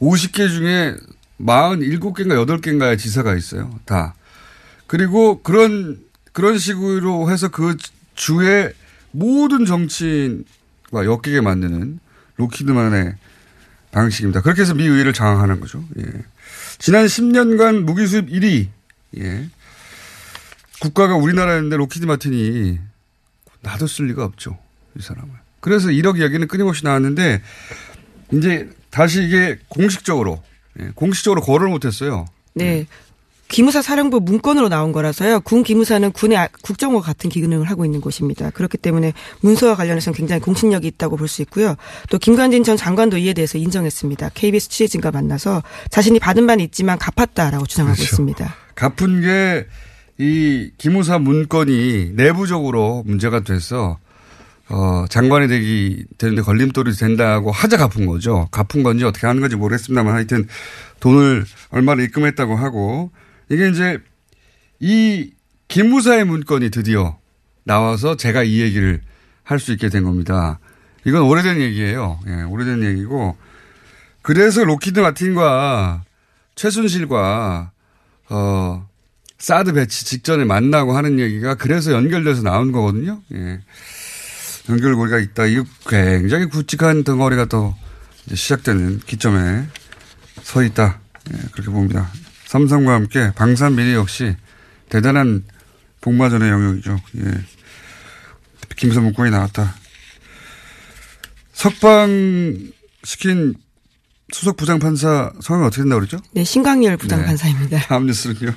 [0.00, 0.96] 50개 중에
[1.40, 3.78] 47개인가 8개인가의 지사가 있어요.
[3.84, 4.14] 다.
[4.86, 6.00] 그리고 그런,
[6.32, 7.76] 그런 식으로 해서 그
[8.14, 8.72] 주의
[9.12, 12.00] 모든 정치인과 엮이게 만드는
[12.36, 13.14] 로키드만의
[13.92, 14.42] 방식입니다.
[14.42, 15.82] 그렇게 해서 미 의회를 장악하는 거죠.
[15.98, 16.04] 예.
[16.78, 18.68] 지난 10년간 무기 수입 1위.
[19.18, 19.48] 예.
[20.84, 22.78] 국가가 우리나라인데 로키드 마틴이
[23.62, 24.58] 놔뒀을 리가 없죠.
[24.98, 25.30] 이 사람을.
[25.60, 27.40] 그래서 1억 이야기는 끊임없이 나왔는데
[28.32, 30.42] 이제 다시 이게 공식적으로
[30.78, 32.26] 예, 공식적으로 거론을 못했어요.
[32.52, 32.86] 네.
[33.48, 35.40] 기무사 사령부 문건으로 나온 거라서요.
[35.40, 38.50] 군 기무사는 군의 아, 국정과 같은 기능을 하고 있는 곳입니다.
[38.50, 41.76] 그렇기 때문에 문서와 관련해서는 굉장히 공신력이 있다고 볼 수 있고요.
[42.10, 44.30] 또 김관진 전 장관도 이에 대해서 인정했습니다.
[44.34, 48.12] KBS 취재진과 만나서 자신이 받은 바는 있지만 갚았다라고 주장하고 그렇죠.
[48.12, 48.54] 있습니다.
[48.74, 49.66] 갚은 게
[50.18, 53.98] 이 기무사 문건이 내부적으로 문제가 돼서
[54.68, 58.48] 어, 장관이 되기 되는데 걸림돌이 된다고 하자 갚은 거죠.
[58.50, 60.46] 갚은 건지 어떻게 하는 건지 모르겠습니다만 하여튼
[61.00, 63.10] 돈을 얼마를 입금했다고 하고
[63.50, 63.98] 이게 이제
[64.80, 65.32] 이
[65.68, 67.18] 기무사의 문건이 드디어
[67.64, 69.00] 나와서 제가 이 얘기를
[69.42, 70.58] 할 수 있게 된 겁니다.
[71.04, 72.18] 이건 오래된 얘기예요.
[72.26, 73.36] 예, 오래된 얘기고
[74.22, 76.04] 그래서 록히드 마틴과
[76.54, 77.70] 최순실과
[78.30, 78.88] 어
[79.44, 83.20] 사드 배치 직전에 만나고 하는 얘기가 그래서 연결돼서 나온 거거든요.
[83.34, 83.60] 예.
[84.70, 85.44] 연결고리가 있다.
[85.44, 87.74] 이거 굉장히 굵직한 덩어리가 또
[88.24, 89.66] 이제 시작되는 기점에
[90.42, 90.98] 서 있다.
[91.30, 92.10] 예, 그렇게 봅니다.
[92.46, 94.34] 삼성과 함께 방산 비리 역시
[94.88, 95.44] 대단한
[96.00, 96.98] 복마전의 영역이죠.
[97.18, 97.44] 예.
[98.76, 99.74] 김서 문건이 나왔다.
[101.52, 102.70] 석방
[103.02, 103.56] 시킨
[104.32, 106.16] 수석 부장판사 성함이 어떻게 된다고 그러죠?
[106.32, 106.96] 네, 신광열 네.
[106.96, 107.78] 부장판사입니다.
[107.80, 108.54] 다음 뉴스는요.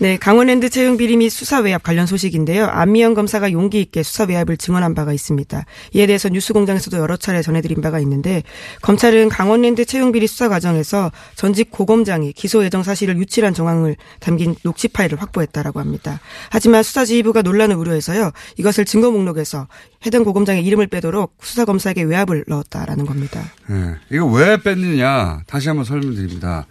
[0.00, 2.64] 네, 강원랜드 채용 비리 및 수사 외압 관련 소식인데요.
[2.64, 5.66] 안미영 검사가 용기 있게 수사 외압을 증언한 바가 있습니다.
[5.92, 8.42] 이에 대해서 뉴스공장에서도 여러 차례 전해드린 바가 있는데
[8.80, 14.88] 검찰은 강원랜드 채용 비리 수사 과정에서 전직 고검장이 기소 예정 사실을 유출한 정황을 담긴 녹취
[14.88, 16.18] 파일을 확보했다라고 합니다.
[16.48, 18.30] 하지만 수사지휘부가 논란을 우려해서요.
[18.56, 19.68] 이것을 증거 목록에서
[20.06, 23.42] 해당 고검장의 이름을 빼도록 수사 검사에게 외압을 넣었다라는 겁니다.
[23.70, 23.96] 예.
[24.10, 26.66] 이거 왜 뺐느냐 다시 한번 설명드립니다.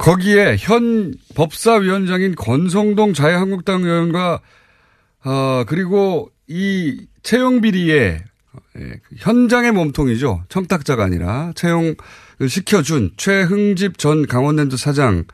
[0.00, 4.40] 거기에 현 법사위원장인 권성동 자유한국당 의원과
[5.24, 8.24] 어 그리고 이 채용 비리의
[8.78, 10.44] 예, 그 현장의 몸통이죠.
[10.48, 11.96] 청탁자가 아니라 채용을
[12.48, 15.24] 시켜준 최흥집 전 강원랜드 사장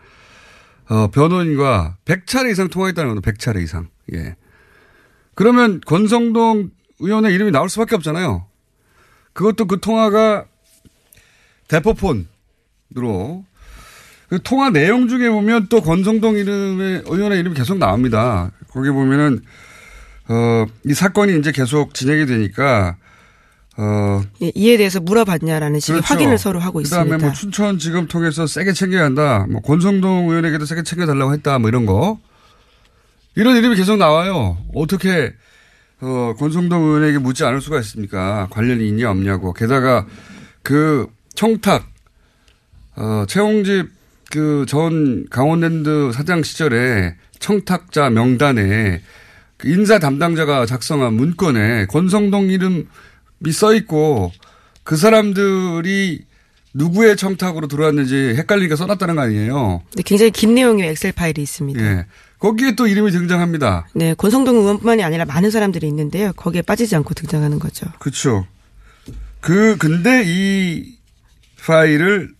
[0.88, 3.31] 어 변호인과 100차례 이상 통화했다는 겁니다.
[3.31, 3.88] 100차례 이상.
[4.14, 4.35] 예.
[5.37, 8.46] 그러면 권성동 의원의 이름이 나올 수밖에 없잖아요.
[9.33, 10.46] 그것도 그 통화가
[11.68, 13.44] 대포폰으로
[14.29, 18.51] 그 통화 내용 중에 보면 또 권성동 이름의 의원의 이름이 계속 나옵니다.
[18.71, 19.41] 거기 보면은
[20.29, 22.97] 어, 이 사건이 이제 계속 진행이 되니까
[23.79, 26.15] 어, 예, 이에 대해서 물어봤냐라는 식의 그렇죠.
[26.15, 27.27] 확인을 서로 하고 그다음에 있습니다.
[27.27, 29.47] 뭐 춘천지검 통해서 세게 챙겨야 한다.
[29.51, 31.59] 뭐 권성동 의원에게도 세게 챙겨달라고 했다.
[31.59, 32.19] 뭐 이런 거.
[33.35, 34.57] 이런 이름이 계속 나와요.
[34.75, 35.35] 어떻게
[36.01, 38.49] 어, 권성동 의원에게 묻지 않을 수가 있습니까?
[38.51, 39.53] 관련이 있냐 없냐고.
[39.53, 40.07] 게다가
[40.62, 41.87] 그 청탁
[42.97, 43.95] 어, 최홍집
[44.31, 49.01] 그 전 강원랜드 사장 시절에 청탁자 명단에
[49.57, 52.85] 그 인사 담당자가 작성한 문건에 권성동 이름이
[53.53, 54.33] 써 있고
[54.83, 56.25] 그 사람들이
[56.75, 59.83] 누구의 청탁으로 들어왔는지 헷갈리니까 써놨다는 거 아니에요.
[59.95, 61.81] 네, 굉장히 긴 내용의 엑셀 파일이 있습니다.
[61.83, 62.07] 예.
[62.39, 63.87] 거기에 또 이름이 등장합니다.
[63.95, 66.33] 네, 권성동 의원뿐만이 아니라 많은 사람들이 있는데요.
[66.35, 67.87] 거기에 빠지지 않고 등장하는 거죠.
[67.99, 68.47] 그렇죠.
[69.41, 70.99] 그 근데 이
[71.65, 72.35] 파일을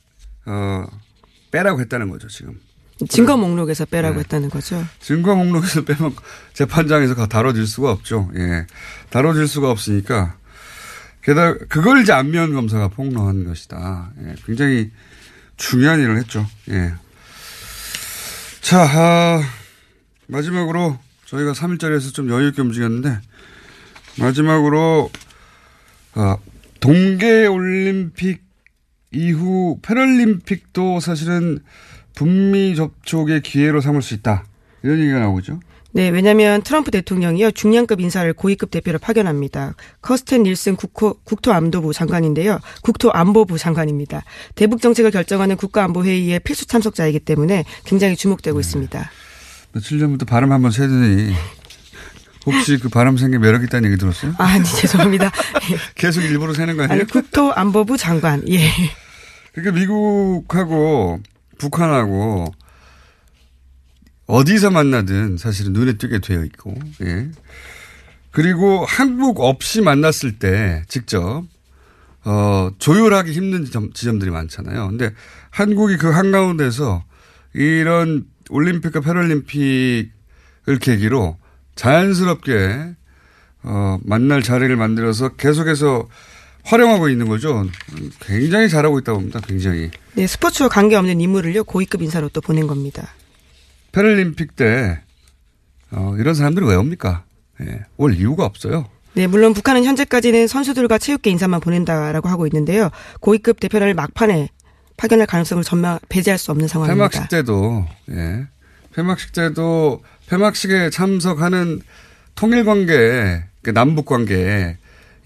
[0.44, 0.85] 어
[1.56, 2.60] 빼라고 했다는 거죠 지금.
[3.08, 4.20] 증거 목록에서 빼라고 네.
[4.20, 4.82] 했다는 거죠.
[5.00, 6.14] 증거 목록에서 빼면
[6.54, 8.30] 재판장에서 다 다뤄질 수가 없죠.
[8.36, 8.66] 예.
[9.10, 10.36] 다뤄질 수가 없으니까.
[11.22, 14.12] 게다가 그걸 이제 안면 검사가 폭로한 것이다.
[14.24, 14.34] 예.
[14.46, 14.90] 굉장히
[15.56, 16.46] 중요한 일을 했죠.
[16.70, 16.94] 예.
[18.62, 19.42] 자, 아,
[20.26, 23.20] 마지막으로 저희가 3일짜리에서 좀 여유있게 움직였는데
[24.18, 25.10] 마지막으로
[26.14, 26.38] 아,
[26.80, 28.45] 동계올림픽
[29.16, 31.61] 이후 패럴림픽도 사실은
[32.14, 34.44] 북미 접촉의 기회로 삼을 수 있다.
[34.83, 35.61] 이런 얘기가 나오고 있죠.
[35.92, 39.74] 네, 왜냐하면 트럼프 대통령이요 중량급 인사를 고위급 대표로 파견합니다.
[40.02, 42.61] 커스텐 닐슨 국토, 국토안보부 장관인데요.
[42.83, 44.22] 국토안보부 장관입니다.
[44.55, 49.11] 대북 정책을 결정하는 국가안보회의의 필수 참석자이기 때문에 굉장히 주목되고 있습니다.
[49.72, 51.33] 며칠 전부터 발음 한번 세더니
[52.44, 54.35] 혹시 그 바람 생긴 매력 있다는 얘기 들었어요?
[54.38, 55.33] 아, 아니, 죄송합니다.
[55.96, 57.00] 계속 일부러 세는 거 아니에요?
[57.00, 58.70] 아니, 국토안보부 장관, 예.
[59.56, 61.20] 그러니까 미국하고
[61.56, 62.52] 북한하고
[64.26, 67.30] 어디서 만나든 사실은 눈에 띄게 되어 있고, 예.
[68.32, 71.44] 그리고 한국 없이 만났을 때 직접,
[72.24, 74.88] 어, 조율하기 힘든 지점, 지점들이 많잖아요.
[74.88, 75.14] 근데
[75.50, 77.04] 한국이 그 한가운데서
[77.54, 80.10] 이런 올림픽과 패럴림픽을
[80.82, 81.38] 계기로
[81.76, 82.94] 자연스럽게
[83.62, 86.08] 어, 만날 자리를 만들어서 계속해서
[86.66, 87.64] 활용하고 있는 거죠.
[88.20, 89.40] 굉장히 잘하고 있다고 봅니다.
[89.40, 89.90] 굉장히.
[90.14, 93.09] 네, 스포츠와 관계없는 인물을요, 고위급 인사로 또 보낸 겁니다.
[93.92, 95.00] 패럴림픽 때,
[95.92, 97.24] 어, 이런 사람들이 왜 옵니까?
[97.62, 98.88] 예, 올 이유가 없어요.
[99.14, 102.90] 네, 물론 북한은 현재까지는 선수들과 체육계 인사만 보낸다라고 하고 있는데요.
[103.20, 104.50] 고위급 대표를 막판에
[104.96, 107.09] 파견할 가능성을 전면 배제할 수 없는 상황입니다.
[107.09, 108.46] 폐막식 때도, 예.
[108.94, 111.81] 폐막식 때도 폐막식에 참석하는
[112.35, 114.76] 통일 관계, 그 남북 관계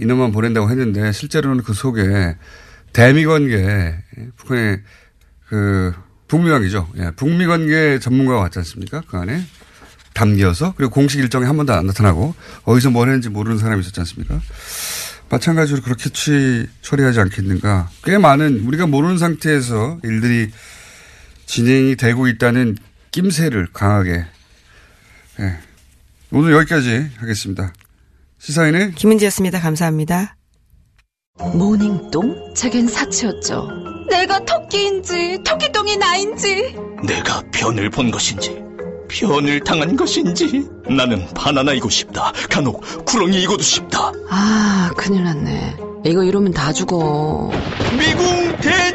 [0.01, 2.37] 인원만 보낸다고 했는데 실제로는 그 속에
[2.93, 3.97] 대미 관계,
[4.37, 4.83] 북한의
[5.47, 5.93] 그
[6.27, 6.89] 북미 관계죠.
[6.97, 9.03] 예, 북미 관계 전문가가 왔지 않습니까?
[9.07, 9.45] 그 안에
[10.15, 12.35] 담겨서 그리고 공식 일정에 한 번도 안 나타나고
[12.65, 14.41] 어디서 뭘 했는지 모르는 사람이 있었지 않습니까?
[15.29, 17.89] 마찬가지로 그렇게 취, 처리하지 않겠는가.
[18.05, 20.51] 꽤 많은 우리가 모르는 상태에서 일들이
[21.47, 22.77] 진행이 되고 있다는
[23.13, 24.27] 낌새를 강하게.
[25.41, 25.59] 예.
[26.33, 27.73] 오늘 여기까지 하겠습니다.
[28.41, 29.61] 시사인의 김은지였습니다.
[29.61, 30.37] 감사합니다.
[31.55, 32.55] 모닝똥?
[32.55, 33.69] 제겐 사치였죠.
[34.09, 36.75] 내가 토끼인지 토끼똥이 나인지
[37.07, 38.63] 내가 변을 본 것인지
[39.09, 42.33] 변을 당한 것인지 나는 바나나이고 싶다.
[42.49, 44.13] 간혹 구렁이이고도 싶다.
[44.31, 45.77] 아, 큰일 났네.
[46.07, 47.51] 이거 이러면 다 죽어.
[47.99, 48.57] 미궁!
[48.57, 48.95] 빅동의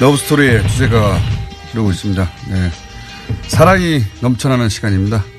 [0.00, 1.18] 러브스토리의 주제가
[1.72, 2.30] 이러고 있습니다.
[2.50, 2.70] 네.
[3.48, 5.24] 사랑이 넘쳐나는 시간입니다.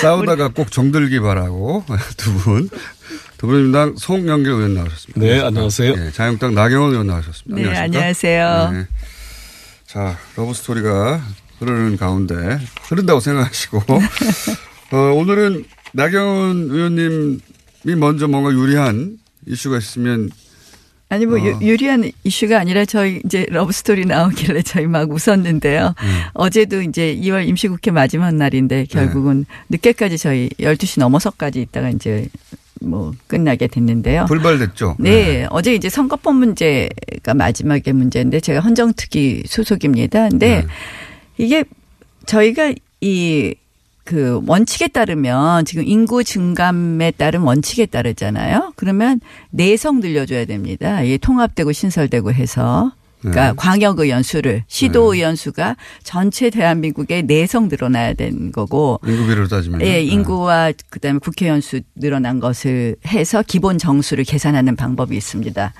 [0.00, 1.84] 싸우다가 꼭 정들기 바라고
[2.18, 2.68] 두 분.
[3.38, 5.20] 더불어민주당 송영길 의원 나오셨습니다.
[5.20, 5.94] 네, 안녕하세요.
[5.94, 7.70] 네, 자유한국당 나경원 의원 나오셨습니다.
[7.70, 8.70] 네, 안녕하세요.
[8.72, 8.86] 네.
[9.86, 11.22] 자, 러브스토리가
[11.58, 12.58] 흐르는 가운데
[12.88, 13.82] 흐른다고 생각하시고
[14.92, 17.40] 어, 오늘은 나경원 의원님이
[17.96, 20.30] 먼저 뭔가 유리한 이슈가 있으면
[21.08, 21.58] 아니 뭐 어.
[21.60, 25.94] 유리한 이슈가 아니라 저희 이제 러브 스토리 나오길래 저희 막 웃었는데요.
[25.96, 26.20] 음.
[26.34, 29.76] 어제도 이제 2월 임시국회 마지막 날인데 결국은 네.
[29.76, 32.28] 늦게까지 저희 12시 넘어서까지 있다가 이제
[32.80, 34.26] 뭐 끝나게 됐는데요.
[34.26, 34.96] 불발됐죠.
[34.98, 35.10] 네.
[35.10, 35.46] 네.
[35.50, 40.28] 어제 이제 선거법 문제가 마지막에 문제인데 제가 헌정특위 소속입니다.
[40.28, 40.66] 근데 네.
[41.38, 41.64] 이게
[42.26, 43.54] 저희가 이
[44.06, 48.72] 그 원칙에 따르면 지금 인구 증감에 따른 원칙에 따르잖아요.
[48.76, 51.02] 그러면 내성 늘려줘야 됩니다.
[51.02, 53.52] 이게 통합되고 신설되고 해서 그러니까 네.
[53.56, 59.82] 광역의원 수를 시도의원 수가 전체 대한민국에 내성 늘어나야 되는 거고 인구비로 따지면.
[59.82, 65.72] 예, 인구와 그다음에 국회의원 수 늘어난 것을 해서 기본 정수를 계산하는 방법이 있습니다.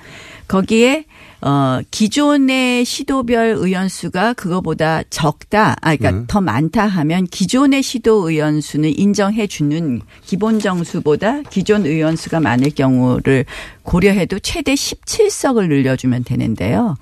[0.47, 1.05] 거기에
[1.41, 6.25] 어 기존의 시도별 의원 수가 그거보다 적다, 아 그러니까 네.
[6.27, 12.71] 더 많다 하면 기존의 시도 의원 수는 인정해 주는 기본 정수보다 기존 의원 수가 많을
[12.71, 13.45] 경우를
[13.83, 16.95] 고려해도 최대 17석을 늘려주면 되는데요.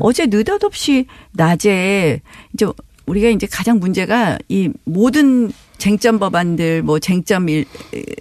[0.00, 2.22] 어제 느닷없이 낮에
[2.54, 2.66] 이제
[3.06, 7.64] 우리가 이제 가장 문제가 이 모든 쟁점 법안들 뭐 쟁점 일,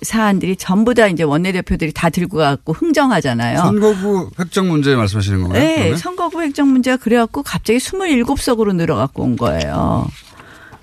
[0.01, 3.57] 사안들이 전부 다 이제 원내대표들이 다 들고 갖고 흥정하잖아요.
[3.57, 5.61] 선거구 획정 문제 말씀하시는 건가요?
[5.61, 5.97] 네, 그러면?
[5.97, 10.07] 선거구 획정 문제가 그래갖고 갑자기 27석으로 늘어갖고 온 거예요.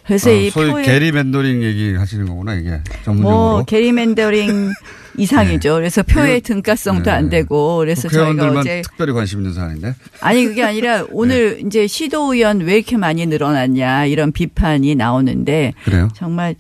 [0.07, 3.51] 그래서 아, 이 소위 게리 멘더링 얘기 하시는 거구나 이게 전문용어로.
[3.53, 4.73] 뭐 게리 맨더링
[5.17, 5.75] 이상이죠.
[5.75, 8.59] 그래서 표의 등가성도 안 되고 그래서 저희가 네.
[8.59, 9.95] 어제 특별히 관심 있는 사안인데.
[10.21, 16.09] 아니 그게 아니라 오늘 이제 시도의원 왜 이렇게 많이 늘어났냐 이런 비판이 나오는데 그래요?
[16.15, 16.55] 정말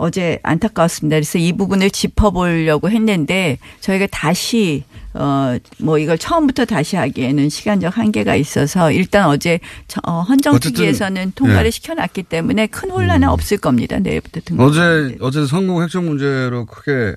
[0.00, 1.16] 어제 안타까웠습니다.
[1.16, 4.84] 그래서 이 부분을 짚어보려고 했는데 저희가 다시
[5.14, 9.58] 어 뭐 이걸 처음부터 다시 하기에는 시간적 한계가 있어서 일단 어제
[9.88, 11.70] 저- 어, 헌정특위에서는 통과를 예.
[11.70, 13.98] 시켜놨기 때문에 큰 혼란은 없을 겁니다.
[13.98, 14.64] 내일부터 등록.
[14.68, 17.16] 어제 어제 선거 획정 문제로 크게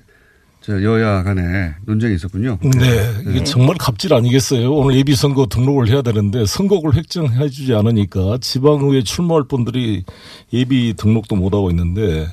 [0.68, 2.58] 여야 간에 논쟁이 있었군요.
[2.62, 4.72] 네, 이게 정말 갑질 아니겠어요?
[4.72, 10.04] 오늘 예비 선거 등록을 해야 되는데 선거구를 획정해 주지 않으니까 지방의회 출마할 분들이
[10.52, 12.28] 예비 등록도 못 하고 있는데.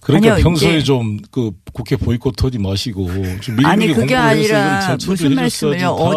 [0.00, 3.08] 그러니까 아니요, 평소에 좀 그 국회 보이콧 하지 마시고
[3.40, 4.88] 좀 아니, 그게 아니라 무슨?
[4.88, 4.96] 다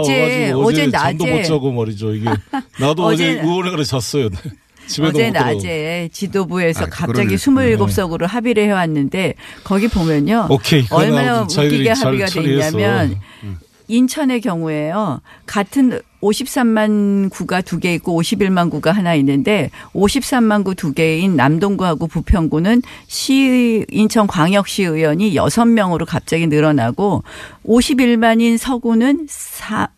[0.02, 2.13] 어제- 어제 잠도 낮에- 못 자고 말이죠.
[2.13, 2.25] 이게
[2.80, 4.30] 나도 어제 어제- 의원회 가서 잤어요.
[4.97, 5.30] 어제.
[5.32, 7.75] 낮에 지도부에서 아, 갑자기 그러네.
[7.75, 10.47] 27석으로 합의를 해왔는데 거기 보면요.
[10.49, 12.71] 오케이, 얼마나 웃기게 잘 합의가 처리해서.
[12.78, 13.19] 됐냐면
[13.88, 15.19] 인천의 경우에요.
[15.47, 22.06] 같은 53만 구가 두 개 있고 51만 구가 하나 있는데 53만 구 두 개인 남동구하고
[22.08, 27.23] 부평구는 시 인천 광역시 의원이 6명으로 갑자기 늘어나고
[27.65, 29.89] 51만인 서구는 4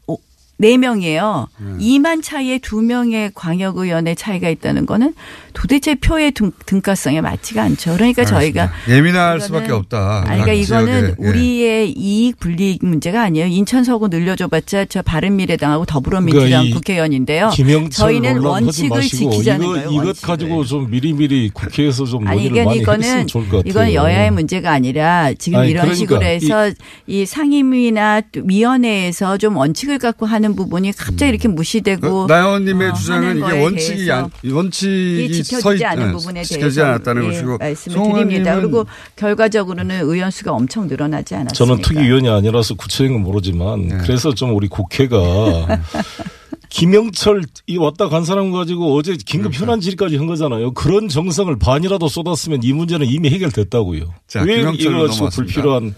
[0.62, 1.48] 4명이에요.
[1.60, 1.78] 음.
[1.82, 5.14] 2만 차이에 2명의 광역의원의 차이가 있다는 거는
[5.54, 7.94] 도대체 표의 등, 등가성에 맞지가 않죠.
[7.96, 8.96] 그러니까 저희가 알겠습니다.
[8.98, 10.24] 예민할 이거는- 수밖에 없다.
[10.28, 11.16] 아니, 그러니까 각 이거는 지역에.
[11.22, 11.28] 예.
[11.30, 13.48] 우리의 이익 불이익 문제가 아니에요.
[13.48, 17.52] 인천 서구 늘려줘봤자 저 바른미래당하고 더불어민주당 그러니까 이 국회의원인데요.
[17.92, 19.90] 저희는 원칙을 마시고 지키자는 이거, 거예요.
[19.92, 20.28] 이것 원칙을.
[20.28, 23.70] 가지고 좀 미리미리 국회에서 좀 아니 논의를 이건 많이 이거는 했으면 좋을 것 같아요.
[23.70, 26.72] 이건 여야의 문제가 아니라 지금 아니, 이런 그러니까 식으로 해서
[27.08, 32.94] 이, 상임위나 또 위원회에서 좀 원칙을 갖고 하는 부분이 갑자기 이렇게 무시되고 그 나영원님의 어,
[32.94, 37.24] 주장은 하는 이게 원칙이 안, 원칙이 지켜지지 서 있- 않은 예, 부분에 지켜지지 대해서 않았다는
[37.24, 38.56] 예, 것이고 말씀을 드립니다.
[38.56, 38.86] 그리고
[39.16, 41.54] 결과적으로는 의원 수가 엄청 늘어나지 않았습니까?
[41.54, 43.98] 저는 특위위원이 아니라서 구체적인 건 모르지만 네.
[44.02, 45.18] 그래서 좀 우리 국회가
[46.70, 49.66] 김영철 이 왔다 간 사람 가지고 어제 긴급 그렇죠.
[49.66, 50.72] 현안 질의까지 한 거잖아요.
[50.72, 54.06] 그런 정성을 반이라도 쏟았으면 이 문제는 이미 해결됐다고요.
[54.28, 55.36] 자, 왜 가지고 넘어왔습니다.
[55.36, 55.94] 불필요한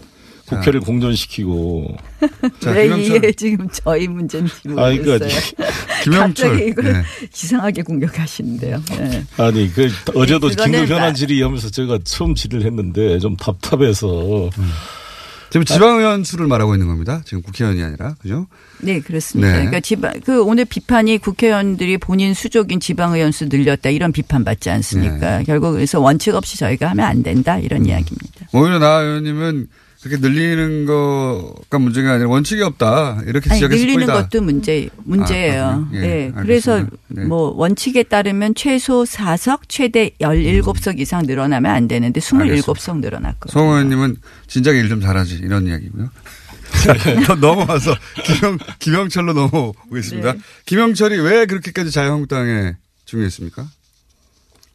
[0.46, 1.96] 국회를 공전시키고
[2.66, 5.40] 왜 이게 지금 저희 문제인지 아, 그러니까 모르겠어요.
[6.04, 7.02] 김영철, 갑자기 이걸 네.
[7.32, 8.82] 이상하게 공격하시는데요.
[8.98, 9.24] 네.
[9.38, 14.50] 아니 그 어제도 그거는 긴급 현안 나- 질의하면서 제가 처음 질의를 했는데 좀 답답해서
[15.50, 17.22] 지금 지방의원 수를 말하고 있는 겁니다.
[17.24, 18.48] 지금 국회의원이 아니라 그죠?
[18.80, 19.48] 네, 그렇습니다.
[19.48, 19.54] 네.
[19.58, 25.38] 그러니까 지방 그 오늘 비판이 국회의원들이 본인 수족인 지방의원 수 늘렸다 이런 비판 받지 않습니까?
[25.38, 25.44] 네.
[25.44, 27.86] 결국 그래서 원칙 없이 저희가 하면 안 된다 이런 음.
[27.86, 28.48] 이야기입니다.
[28.52, 29.68] 오히려 나 의원님은
[30.04, 34.12] 그렇게 늘리는 거가 문제가 아니라 원칙이 없다 이렇게 아니, 지적했을 늘리는 뿐이다.
[34.28, 35.64] 것도 문제 문제예요.
[35.64, 35.90] 아.
[35.94, 36.32] 예, 네.
[36.36, 37.24] 그래서 네.
[37.24, 43.50] 뭐 원칙에 따르면 최소 4석 최대 17석 이상 늘어나면 안 되는데 27석 늘어났거든요.
[43.50, 46.10] 송 의원님은 진작에 일 좀 잘하지 이런 이야기고요.
[47.26, 50.32] 더 넘어와서 김영, 김영철로 넘어오겠습니다.
[50.34, 50.38] 네.
[50.66, 52.74] 김영철이 왜 그렇게까지 자유한국당에
[53.06, 53.66] 중요했습니까?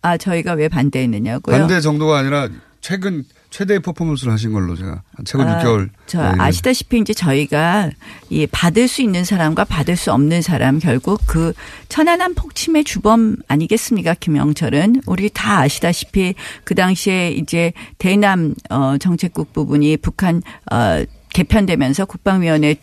[0.01, 1.55] 아, 저희가 왜 반대했느냐고요?
[1.55, 2.49] 반대 정도가 아니라
[2.81, 5.89] 최근 최대의 퍼포먼스를 하신 걸로 제가 한 최근 아, 6개월.
[6.05, 7.89] 저 네, 아시다시피 이제 저희가
[8.29, 11.53] 이 받을 수 있는 사람과 받을 수 없는 사람 결국 그
[11.89, 19.97] 천안함 폭침의 주범 아니겠습니까 김영철은 우리 다 아시다시피 그 당시에 이제 대남 어 정책국 부분이
[19.97, 20.41] 북한
[20.71, 22.81] 어 개편되면서 국방위원회 저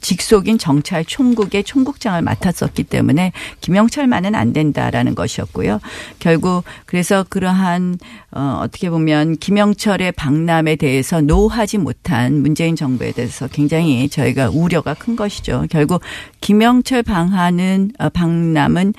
[0.00, 5.80] 직속인 정찰 총국의 총국장을 맡았었기 때문에 김영철만은 안 된다라는 것이었고요.
[6.18, 7.98] 결국 그래서 그러한
[8.32, 15.16] 어 어떻게 보면 김영철의 방남에 대해서 노하지 못한 문재인 정부에 대해서 굉장히 저희가 우려가 큰
[15.16, 15.66] 것이죠.
[15.70, 16.02] 결국
[16.40, 18.94] 김영철 방하는 어 방남은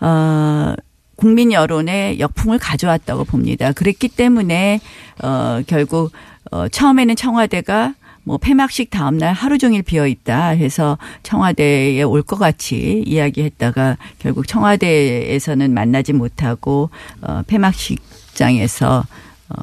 [0.00, 0.74] 어
[1.16, 3.72] 국민 여론의 역풍을 가져왔다고 봅니다.
[3.72, 4.80] 그랬기 때문에
[5.22, 6.12] 어 결국
[6.50, 7.94] 어 처음에는 청와대가
[8.24, 14.46] 뭐 폐막식 다음 날 하루 종일 비어 있다 해서 청와대에 올 것 같이 이야기했다가 결국
[14.46, 16.90] 청와대에서는 만나지 못하고
[17.22, 19.04] 어 폐막식장에서
[19.48, 19.54] 어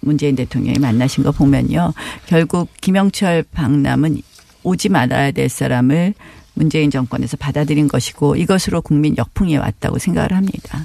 [0.00, 1.92] 문재인 대통령이 만나신 거 보면요.
[2.26, 4.22] 결국 김영철 박람은
[4.62, 6.14] 오지 말아야 될 사람을
[6.54, 10.84] 문재인 정권에서 받아들인 것이고 이것으로 국민 역풍이 왔다고 생각을 합니다.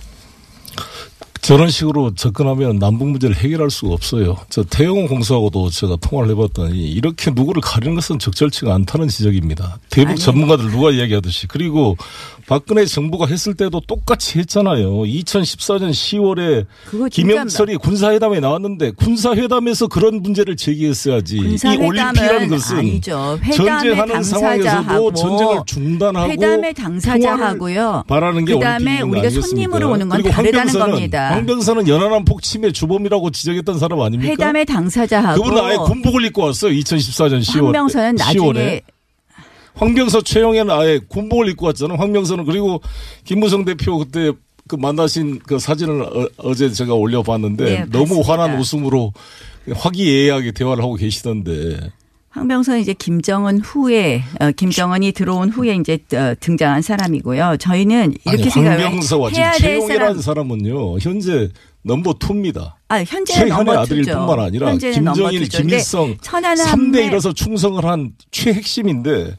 [1.43, 4.37] 저런 식으로 접근하면 남북 문제를 해결할 수가 없어요.
[4.49, 9.77] 저 태영호 공수하고도 제가 통화를 해봤더니 이렇게 누구를 가리는 것은 적절치가 않다는 지적입니다.
[9.89, 10.19] 대북 아니.
[10.19, 11.97] 전문가들 누가 이야기하듯이 그리고
[12.47, 14.89] 박근혜 정부가 했을 때도 똑같이 했잖아요.
[15.03, 21.37] 2014년 10월에 그거 진짜 김영철이 군사회담에 나왔는데 군사회담에서 그런 문제를 제기했어야지.
[21.37, 23.39] 이 올림픽이라는 것은 아니죠.
[23.55, 28.03] 전쟁하는 상황에서도 전쟁을 중단하고 회담의 당사자하고요.
[28.07, 29.47] 바라는 게 그다음에 우리가 아니겠습니까?
[29.47, 31.31] 손님으로 오는 건 그리고 다르다는 겁니다.
[31.33, 34.31] 황병서는 연안함 폭침의 주범이라고 지적했던 사람 아닙니까?
[34.31, 36.71] 회담의 당사자하고 그분은 아예 군복을 입고 왔어요.
[36.73, 37.63] 2014년 10월.
[37.65, 38.81] 황병서는 나중에 10월에.
[39.75, 41.97] 황병서 최영애는 아예 군복을 입고 왔잖아요.
[41.97, 42.81] 황병서는 그리고
[43.23, 44.31] 김무성 대표 그때
[44.67, 48.21] 그 만나신 그 사진을 어, 제 제가 올려봤는데 네, 너무.
[48.21, 49.11] 환한 웃음으로
[49.73, 51.79] 화기애애하게 대화를 하고 계시던데.
[52.29, 57.57] 황병선 이제 김정은 후에 어, 김정은이 들어온 후에 이제 어, 등장한 사람이고요.
[57.59, 58.85] 저희는 이렇게 아니, 생각해요.
[58.85, 60.47] 황병서와 지금 해야 될 최용이라는 사람.
[60.49, 61.49] 사람은요 현재
[61.83, 62.77] 넘버 투입니다.
[62.87, 64.17] 아, 현재는 최현의 넘버 아들일 투죠.
[64.17, 69.37] 뿐만 아니라 김정일, 김일성 3대 1에서 충성을 한 최핵심인데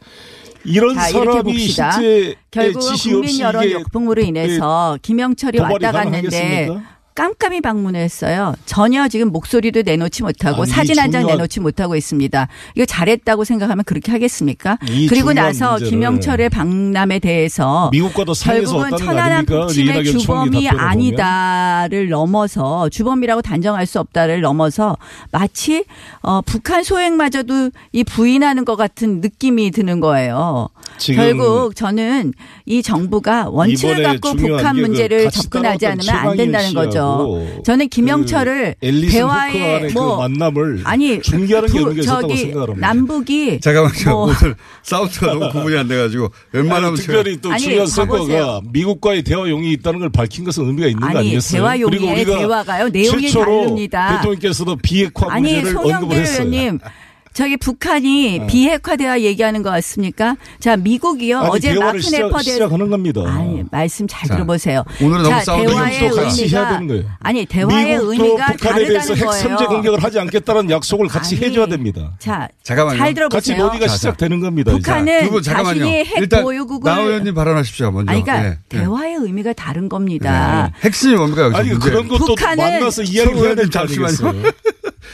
[0.65, 1.59] 이런 자, 사람이.
[1.59, 6.95] 실제 결국 국민 여론 역풍으로 인해서 김영철이 왔다 갔는데 가능하겠습니까?
[7.15, 8.55] 깜깜이 방문했어요.
[8.67, 12.49] 전혀 지금 목소리도 내놓지 못하고 아니, 사진 한 장 내놓지 못하고 있습니다.
[12.75, 14.79] 이거 잘했다고 생각하면 그렇게 하겠습니까?
[14.91, 19.47] 이 그리고 나서 김영철의 박람에 대해서 미국과도 결국은 천안함?
[19.47, 20.69] 폭침의 주범이.
[20.69, 24.97] 아니다를 넘어서 주범이라고 단정할 수 없다를 넘어서
[25.31, 25.85] 마치
[26.23, 30.69] 어, 북한 소행마저도 이 부인하는 것 같은 느낌이 드는 거예요.
[30.99, 32.33] 지금 결국 저는
[32.67, 36.91] 이 정부가 원칙을 갖고 북한 게그 문제를 접근하지 않으면 안 된다는 거죠.
[36.91, 42.55] 씨하고 저는 김영철을 그 후커간의 뭐 그 만남을 아니 중계하는 게 부- 저기.
[42.77, 44.05] 남북이 잠깐만요.
[44.11, 47.87] 뭐- 오늘 사우트가 너무 구분이 안 돼가지고 웬만하면 아니, 특별히 또 중요한.
[47.87, 51.61] 성과가 미국과의 대화 용이 있다는 걸 밝힌 것은 의미가 있는 거 아니, 아니겠어요?
[51.63, 52.89] 대화 용의 그리고 우리가 대화가요.
[52.89, 54.17] 내용이 다릅니다.
[54.17, 56.47] 대통령께서도 비핵화 문제를 송영길 언급을 했어요.
[56.47, 56.79] 의원님
[57.35, 58.47] 저기 북한이 어.
[58.47, 60.37] 비핵화 대화 얘기하는 것 같습니까?
[60.61, 63.23] 자 미국이요 아니, 어제 대화를 마크 시작, 네퍼 대 시작하는 겁니다.
[63.27, 64.85] 아니 말씀 잘 자, 들어보세요.
[65.03, 66.29] 오늘은 너무 자, 싸우는 대화의 의미가
[66.61, 67.05] 해야 되는 거예요.
[67.19, 69.43] 아니 대화의 미국도 의미가 북한에 대해서 다르다는 핵 거예요.
[69.43, 72.13] 선제 공격을 하지 않겠다는 약속을 같이 아니, 해줘야 됩니다.
[72.21, 72.99] 자, 잠깐만요.
[72.99, 73.37] 잘 들어보세요.
[73.37, 74.71] 같이 논의가 시작되는 겁니다.
[74.71, 75.81] 북한은 잠깐만요.
[75.81, 78.13] 자신이 핵 일단 보유국을 나 의원님 발언하십시오 먼저.
[78.13, 78.59] 아니, 그러니까 예, 예.
[78.69, 80.71] 대화의 의미가 다른 겁니다.
[80.73, 80.87] 네.
[80.87, 81.71] 핵심이 뭡니까 아니.
[81.71, 83.81] 그런 것도 북한은 만나서 이야기를 해야 될거.
[83.81, 84.33] 아니겠어요?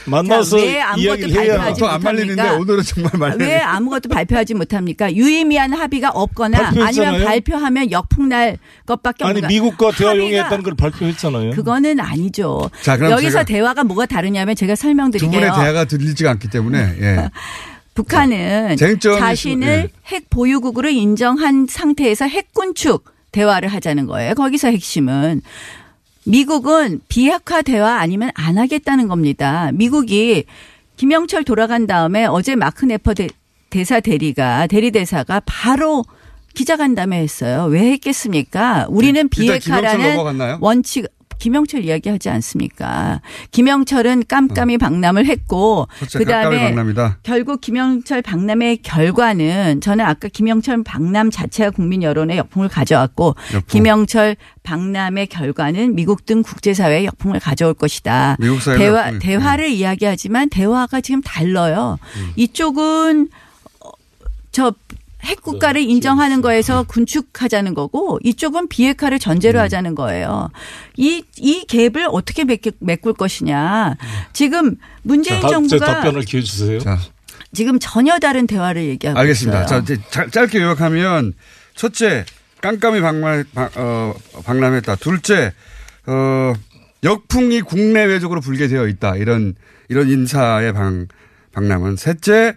[0.05, 2.61] 만나서 자, 왜 아무것도 발표하지 안 말리는데 못합니까?
[2.61, 3.45] 오늘은 정말 말리네.
[3.45, 5.13] 왜 아무것도 발표하지 못합니까?
[5.13, 7.09] 유의미한 합의가 없거나 발표했잖아요.
[7.09, 11.51] 아니면 발표하면 역풍 날 것밖에 아니 없는 미국과 대화 합의가 용이했다는 걸 발표했잖아요.
[11.51, 12.69] 그거는 아니죠.
[12.81, 15.31] 자, 그럼 여기서 대화가 뭐가 다르냐면 제가 두 설명드릴게요.
[15.31, 17.29] 분의 대화가 들리지가 않기 때문에 예.
[17.93, 19.89] 북한은 쟁점이 자신을 예.
[20.07, 24.33] 핵 보유국으로 인정한 상태에서 핵 군축 대화를 하자는 거예요.
[24.33, 25.41] 거기서 핵심은
[26.25, 29.71] 미국은 비핵화 대화 아니면 안 하겠다는 겁니다.
[29.73, 30.45] 미국이
[30.97, 33.27] 김영철 돌아간 다음에 어제 마크 네퍼 대,
[33.69, 36.03] 대사 대리가 대리 대사가 바로
[36.53, 37.65] 기자간담회 했어요.
[37.65, 38.85] 왜 했겠습니까?
[38.89, 40.57] 우리는 김영철 비핵화라는?
[40.61, 41.07] 원칙
[41.41, 43.19] 김영철 이야기하지 않습니까?
[43.49, 46.75] 김영철은 깜깜이 박람을 했고 그다음에.
[47.23, 53.61] 결국 김영철 박람의 결과는 저는 아까 김영철 박람 자체가 국민 여론의 역풍을 가져왔고 역풍.
[53.67, 58.37] 김영철 박람의 결과는 미국 등 국제사회의 역풍을 가져올 것이다.
[58.77, 59.19] 대화 역풍이.
[59.19, 61.97] 대화를 이야기하지만 대화가 지금 달라요.
[62.17, 62.33] 음.
[62.35, 63.29] 이쪽은
[63.79, 63.89] 어,
[64.51, 64.73] 저
[65.23, 69.63] 핵국가를 인정하는 거에서 군축하자는 거고 이쪽은 비핵화를 전제로 음.
[69.63, 70.49] 하자는 거예요.
[70.97, 73.95] 이, 이 갭을 어떻게 메, 메꿀 것이냐.
[74.33, 76.79] 지금 문재인 자, 정부가 답변을 기회 주세요.
[77.53, 79.65] 지금 전혀 다른 대화를 얘기하고 알겠습니다.
[79.65, 79.83] 자, 있어요.
[79.83, 81.33] 이제 자- 짧게 요약하면
[81.75, 82.25] 첫째
[82.61, 84.13] 깜깜이 박람, 박- 어,
[84.45, 84.95] 박람했다.
[84.97, 85.53] 둘째
[86.07, 86.53] 어,
[87.03, 89.15] 역풍이 국내외적으로 불게 되어 있다.
[89.17, 89.55] 이런
[89.89, 91.07] 이런 인사의 방,
[91.53, 92.55] 박람은 셋째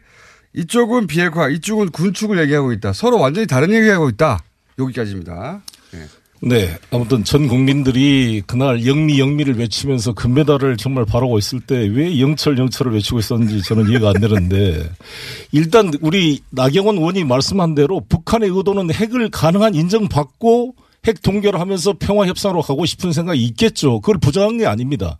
[0.57, 2.93] 이쪽은 비핵화, 이쪽은 군축을 얘기하고 있다.
[2.93, 4.39] 서로 완전히 다른 얘기하고 있다.
[4.79, 5.63] 여기까지입니다.
[5.93, 5.99] 네.
[6.41, 6.79] 네.
[6.91, 12.93] 아무튼 전 국민들이 그날 영미 영미를 외치면서 금메달을 정말 바라고 있을 때 왜 영철 영철을
[12.93, 14.91] 외치고 있었는지 저는 이해가 안 되는데
[15.53, 20.75] 일단 우리 나경원 의원이 말씀한 대로 북한의 의도는 핵을 가능한 인정받고
[21.07, 24.01] 핵 동결을 하면서 평화 협상으로 가고 싶은 생각이 있겠죠.
[24.01, 25.19] 그걸 부정한 게 아닙니다.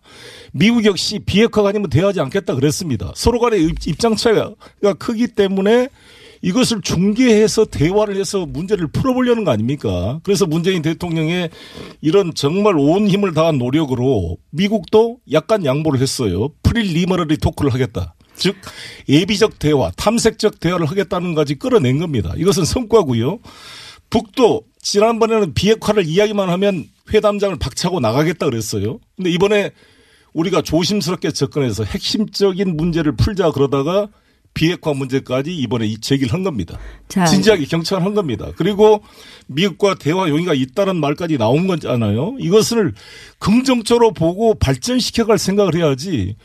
[0.51, 3.11] 미국 역시 비핵화가 아니면 대화하지 않겠다 그랬습니다.
[3.15, 4.51] 서로 간의 입- 입장 차이가
[4.97, 5.89] 크기 때문에
[6.41, 10.19] 이것을 중개해서 대화를 해서 문제를 풀어보려는 거 아닙니까?
[10.23, 11.49] 그래서 문재인 대통령의
[12.01, 16.49] 이런 정말 온 힘을 다한 노력으로 미국도 약간 양보를 했어요.
[16.61, 18.13] 프릴리머러리 토크를 하겠다.
[18.35, 18.55] 즉
[19.07, 22.33] 예비적 대화, 탐색적 대화를 하겠다는 까지 끌어낸 겁니다.
[22.37, 23.39] 이것은 성과고요.
[24.09, 28.99] 북도 지난번에는 비핵화를 이야기만 하면 회담장을 박차고 나가겠다 그랬어요.
[29.15, 29.71] 근데 이번에
[30.33, 34.09] 우리가 조심스럽게 접근해서 핵심적인 문제를 풀자 그러다가
[34.53, 36.77] 비핵화 문제까지 이번에 이 제기를 한 겁니다.
[37.07, 38.51] 자, 진지하게 경청을 한 겁니다.
[38.55, 39.01] 그리고
[39.47, 42.37] 미국과 대화 용의가 있다는 말까지 나온 거잖아요.
[42.39, 42.93] 이것을
[43.39, 46.35] 긍정적으로 보고 발전시켜갈 생각을 해야지.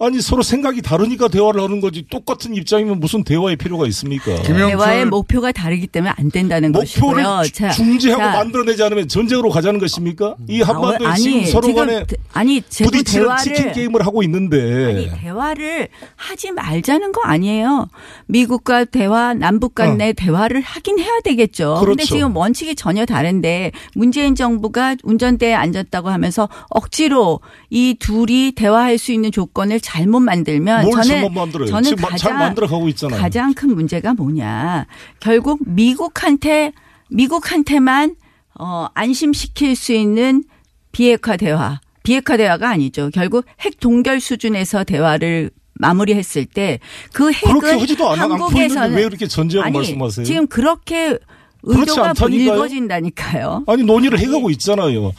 [0.00, 4.42] 아니 서로 생각이 다르니까 대화를 하는 거지 똑같은 입장이면 무슨 대화의 필요가 있습니까?
[4.42, 7.70] 대화의 목표가 다르기 때문에 안 된다는 목표를 것이고요.
[7.70, 10.34] 주- 중지하고 만들어내지 않으면 전쟁으로 가자는 것입니까?
[10.48, 15.10] 이 한반도에 아니, 지금 서로 지금 간에 대- 아니, 부딪히는 대화를- 치킨 게임을 하고 있는데
[15.20, 17.88] 대화를 하지 말자는 거 아니에요.
[18.26, 21.74] 미국과 대화, 남북 간의 대화를 하긴 해야 되겠죠.
[21.78, 22.04] 근데 그렇죠.
[22.14, 27.38] 지금 원칙이 전혀 다른데 문재인 정부가 운전대에 앉았다고 하면서 억지로
[27.70, 31.68] 이 둘이 대화할 수 있는 조건을 잘못 만들면 뭘 저는 잘못 만들어요?
[31.68, 33.20] 저는 가장 만들어가고 있잖아요.
[33.20, 34.86] 가장 큰 문제가 뭐냐.
[35.20, 36.72] 결국 미국한테
[37.10, 38.16] 미국한테만
[38.58, 40.44] 어 안심시킬 수 있는
[40.92, 41.80] 비핵화 대화.
[42.02, 43.10] 비핵화 대화가 아니죠.
[43.12, 46.78] 결국 핵 동결 수준에서 대화를 마무리했을 때
[47.12, 47.60] 그 핵은
[48.18, 50.24] 한국에서는 왜 이렇게 전제하고 아니, 말씀하세요?
[50.24, 51.18] 지금 그렇게
[51.66, 52.12] 의도가?
[52.14, 53.64] 불거진다니까요.
[53.66, 55.12] 아니 논의를 해가고 있잖아요.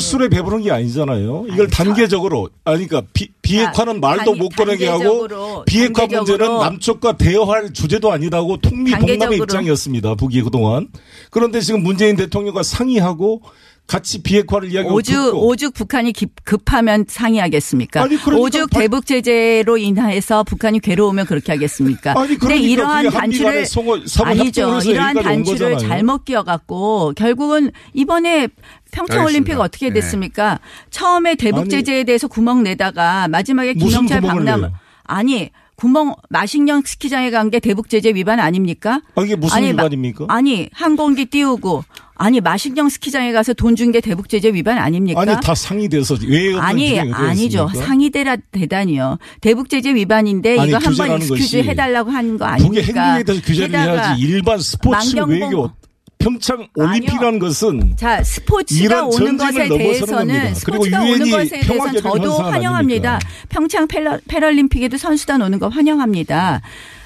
[0.00, 1.46] 술에 배부른 게 아니잖아요.
[1.52, 5.26] 이걸 단계적으로 아니 그러니까 비, 비핵화는 말도 단위- 못 꺼내게 하고
[5.66, 9.38] 비핵화 문제는 남쪽과 대화할 주제도 아니라고 통미동남의.
[9.38, 10.14] 입장이었습니다.
[10.14, 10.88] 북이 그동안.
[11.30, 13.42] 그런데 지금 문재인 대통령과 상의하고
[13.86, 18.02] 같이 비핵화를 이야기하고 오죽 듣고 오죽 북한이 기- 급하면 상의하겠습니까?
[18.02, 22.12] 아니, 그러니까 오죽 발- 대북 제재로 인해서 북한이 괴로우면 그렇게 하겠습니까?
[22.18, 24.80] 아니, 근데 그러니까 이러한 단추를 사무 아니죠.
[24.84, 25.78] 이러한 단추를.
[25.78, 28.48] 잘못 끼워 갖고 결국은 이번에
[28.92, 29.58] 평창 올림픽.
[29.60, 29.94] 어떻게 네.
[29.94, 30.58] 됐습니까?
[30.90, 34.72] 처음에 대북 제재에 대해서 구멍 내다가 마지막에 김영철 박람 내요?
[35.04, 39.02] 아니 구멍 마식령 스키장에 간 게 대북 제재 위반 아닙니까?
[39.16, 40.26] 아, 이게 무슨 아니, 마- 위반입니까?
[40.28, 41.84] 아니 항공기 띄우고
[42.22, 45.20] 아니 마식령 스키장에 가서 돈 준 게 대북 제재 위반 아닙니까?
[45.20, 47.86] 아니 다 상의돼서 왜 아니 아니죠 있습니까?
[47.86, 53.02] 상의대라 대단히요 대북 제재 위반인데 아니, 이거 한번 익스큐즈 해달라고 하는 거 북의 아닙니까?
[53.02, 55.70] 행동에 대해서 규제를 해야지 일반 스포츠 만경봉- 외교
[56.18, 63.14] 평창 올림픽이라는 것은 자 스포츠가 오는 것에 대해서는 스포츠가 오는 것에 대해서는 저도 환영합니다.
[63.14, 63.18] 아닙니까?
[63.48, 66.60] 평창 패러, 패럴림픽에도 선수단 오는 거 환영합니다.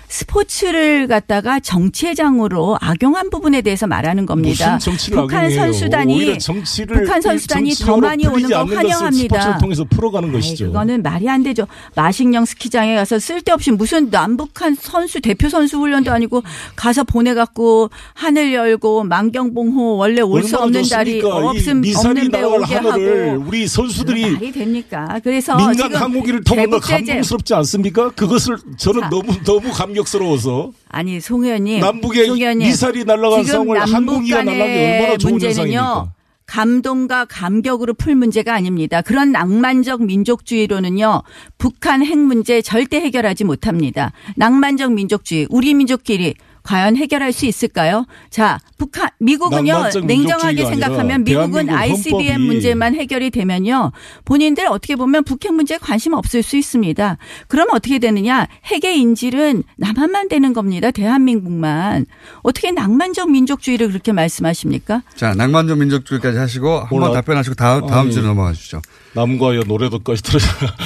[0.09, 4.79] 스포츠를 갖다가 정치회장으로 악용한 부분에 대해서 말하는 겁니다.
[5.11, 5.51] 북한?
[5.51, 9.35] 선수단이 정치를 북한 선수단이 더 정치적으로 많이 오는 거 환영합니다.
[9.37, 10.67] 스포츠를 통해서 풀어가는 것이죠.
[10.67, 11.67] 그거는 말이 안 되죠.
[11.95, 16.43] 마식령 스키장에 가서 쓸데없이 무슨 남북한 선수 대표 선수 훈련도 아니고
[16.77, 21.41] 가서 보내갖고 하늘 열고 만경봉호 원래 올 수 없는 달이 좋습니까?
[21.41, 25.19] 이 없음 없는 데 오게 하고 우리 선수들이 말이 됩니까?
[25.25, 28.11] 그래서 민간 항공기를 대북 제재- 감동스럽지 않습니까?
[28.11, 29.09] 그것을 저는 자.
[29.11, 34.67] 너무 너무 감격 스러워서 아니 송 의원님, 남북에 송 의원님, 미사일이 날아간 상황을 항공기가 날아간
[34.67, 35.63] 게 얼마나 좋은 문제는요.
[35.63, 36.13] 현상입니까?
[36.47, 39.03] 감동과 감격으로 풀 문제가 아닙니다.
[39.03, 41.23] 그런 낭만적 민족주의로는요,
[41.59, 44.13] 북한 핵 문제 절대 해결하지 못합니다.
[44.37, 46.35] 낭만적 민족주의, 우리 민족끼리
[46.67, 48.07] 과연 해결할 수 있을까요?
[48.29, 53.93] 자, 북한, 미국은요, 냉정하게 생각하면 미국은 ICBM 헌법이 문제만 해결이 되면요,
[54.25, 57.19] 본인들 어떻게 보면 북핵 문제에 관심 없을 수 있습니다.
[57.47, 58.49] 그러면 어떻게 되느냐?
[58.65, 60.91] 핵의 인질은 남한만 되는 겁니다.
[60.91, 62.07] 대한민국만.
[62.43, 65.03] 어떻게 낭만적 민족주의를 그렇게 말씀하십니까?
[65.15, 68.83] 자, 낭만적 민족주의까지 하시고 한번 답변하시고 다음 다음 아니, 주로 넘어가 주시죠.
[69.17, 70.77] 남과 여 노래 도까지 들으잖아.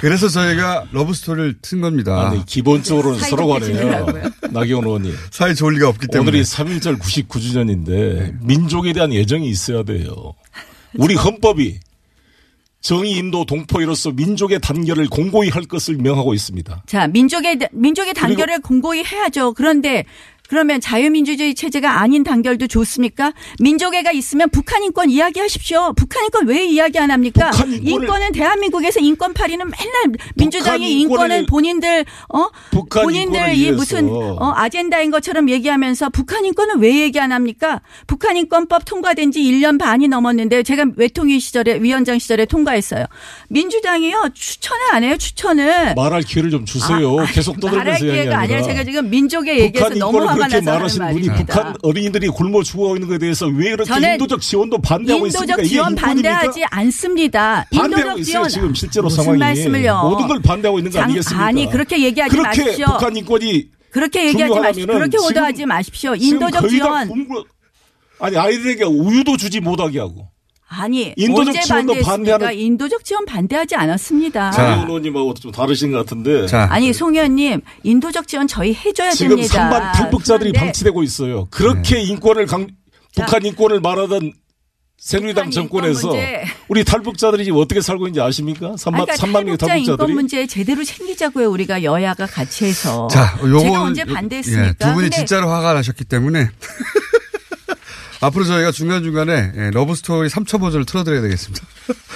[0.00, 2.28] 그래서 저희가 러브 스토리를 튼 겁니다.
[2.30, 4.06] 아니, 기본적으로는 서로 간에요.
[4.50, 5.14] 나경원 의원님.
[5.30, 6.30] 사이 좋을 리가 없기 때문에.
[6.30, 10.34] 오늘이 3.1절 99주년인데 민족에 대한 애정이 있어야 돼요.
[10.94, 11.78] 우리 헌법이
[12.80, 16.82] 정의 인도 동포애로써 민족의 단결을 공고히 할 것을 명하고 있습니다.
[16.86, 19.54] 자, 민족의 민족의 단결을 공고히 해야죠.
[19.54, 20.04] 그런데
[20.48, 23.32] 그러면 자유민주주의 체제가 아닌 단결도 좋습니까?
[23.60, 25.92] 민족애가 있으면 북한 인권 이야기하십시오.
[25.96, 27.50] 북한 인권 왜 이야기 안 합니까?
[27.82, 33.72] 인권은 대한민국에서 인권 파리는 맨날 민주당이 인권은 본인들 어 북한 본인들 이.
[33.72, 37.80] 무슨 어 아젠다인 것처럼 얘기하면서 북한 인권은 왜 얘기 안 합니까?
[38.06, 43.04] 북한 인권법 통과된 지 1년 반이 넘었는데 제가 외통위 시절에 위원장 시절에 통과했어요.
[43.48, 45.16] 민주당이요 추천을 안 해요.
[45.16, 47.16] 추천을 말할 기회를 좀 주세요.
[47.32, 48.62] 계속 말할 떠들면서 이야기 기회가 아니라.
[48.62, 51.28] 제가 지금 민족의 얘기해서 북한 너무 그렇게 말하시는 분이.
[51.34, 55.44] 북한 어린이들이 굶어 죽어가고 있는 것에 대해서 왜 저는 인도적 지원도 반대하고 있습니까?
[55.52, 55.94] 인도적 이게 지원?
[55.94, 57.66] 반대하지 않습니다.
[57.74, 60.02] 반대하고 인도적 있어요 지원 지금 실제로 상황이 말씀을요?
[60.10, 61.44] 모든 걸 반대하고 있는 거 장- 아니겠습니까?
[61.44, 62.86] 아니 그렇게 얘기하지 그렇게 마십시오.
[62.86, 64.86] 북한 인권이 그렇게 얘기하지 마십시오.
[64.86, 66.14] 그렇게 오도하지 마십시오.
[66.14, 67.10] 인도적 지원
[68.18, 70.28] 아니 아이들에게 우유도 주지 못하게 하고
[70.68, 71.94] 아니 인도적 지원도?
[71.94, 74.50] 반대하는- 인도적 지원 반대하지 않았습니다.
[74.50, 79.54] 장 의원님하고 좀 다르신 것 같은데 아니 송 의원님 인도적 지원 저희 해줘야 지금 됩니다.
[79.54, 81.46] 산반 탈북자들이 그런데 방치되고 있어요.
[81.50, 82.66] 그렇게 인권을 강
[83.14, 84.32] 북한 인권을 말하던
[84.98, 86.44] 새누리당 정권에서 문제.
[86.68, 88.72] 우리 탈북자들이 지금 어떻게 살고 있는지 아십니까?
[88.72, 90.14] 3만, 그러니까 3만 명의 탈북자 인권 탈북자들이.
[90.14, 91.48] 문제 제대로 챙기자고요.
[91.50, 93.06] 우리가 여야가 같이 해서.
[93.08, 94.66] 자, 요거 제가 언제 반대했습니까?
[94.68, 96.48] 예, 두 분이 근데 진짜로 화가 나셨기 때문에
[98.26, 101.66] 앞으로 저희가 중간 중간에 예, 러브 스토리 3초 버전을 틀어드려야 되겠습니다.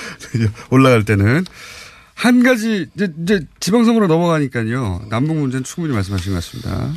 [0.70, 1.44] 올라갈 때는
[2.14, 5.06] 한 가지 이제, 이제 지방선거로 넘어가니까요.
[5.08, 6.92] 남북 문제는 충분히 말씀하신 것 같습니다.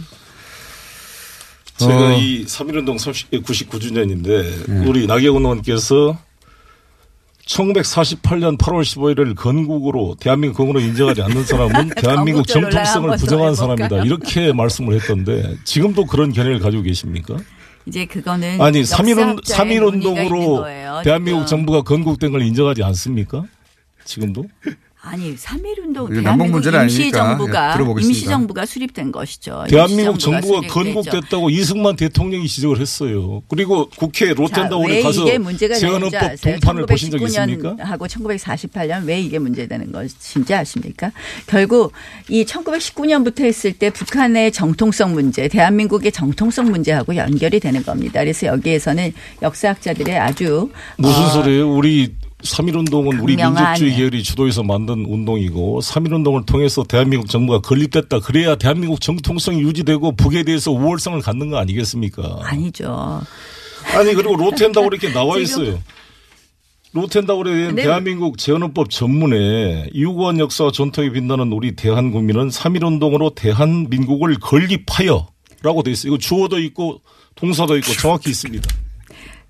[1.77, 2.17] 제가 어.
[2.17, 2.97] 이 3.1운동
[3.41, 6.17] 99주년인데 우리 나경원 의원께서
[7.47, 13.55] 1948년 8월 15일을 건국으로 대한민국 건국으로 인정하지 않는 사람은 대한민국 정통성을 부정한?
[13.55, 14.03] 사람이다.
[14.05, 17.37] 이렇게 말씀을 했던데 지금도 그런 견해를 가지고 계십니까?
[17.85, 20.65] 이제 그거는 아니 역사학자의 3.1 논의가 있는 운동으로
[21.03, 21.45] 대한민국.
[21.47, 23.43] 정부가 건국된 걸 인정하지 않습니까?
[24.05, 24.45] 지금도?
[25.05, 28.07] 아니 3.1운동 이게 남북 대한민국 임시 정부가 예, 들어보겠습니다.
[28.07, 29.65] 임시 정부가 수립된 것이죠.
[29.67, 30.61] 대한민국 정부가.
[30.65, 33.43] 건국됐다고 이승만 대통령이 지적을 했어요.
[33.49, 36.41] 그리고 국회 자, 로텐다운에 왜 가서 재헌헌법?
[36.41, 37.75] 동판을 보신 적 있습니까?
[37.75, 41.11] 1919년하고 1948년 왜 이게 문제되는 것인지 아십니까?
[41.47, 41.91] 결국
[42.29, 48.21] 이 1919년부터 했을 때 북한의 정통성 문제, 대한민국의 정통성 문제하고 연결이 되는 겁니다.
[48.21, 51.75] 그래서 여기에서는 역사학자들의 아주 무슨 어, 소리예요?
[51.75, 52.13] 우리
[52.43, 58.19] 3.1운동은 우리 민족주의 계열이 주도해서 만든 운동이고 3.1운동을 통해서 대한민국 정부가 건립됐다.
[58.19, 62.39] 그래야 대한민국 정통성이 유지되고 북에 대해서 우월성을 갖는 거 아니겠습니까?
[62.43, 63.21] 아니죠.
[63.95, 65.79] 아니 그리고 로텐다고 이렇게 나와 있어요.
[66.91, 67.83] 로텐다울에 대한 네.
[67.83, 75.27] 대한민국 재헌헌법 전문에 유구한 역사와 전통에 빛나는 우리 대한국민은 3.1운동으로 대한민국을 건립하여
[75.63, 76.13] 라고 돼 있어요.
[76.13, 77.01] 이거 주어도 있고
[77.35, 78.69] 동사도 있고 정확히 있습니다.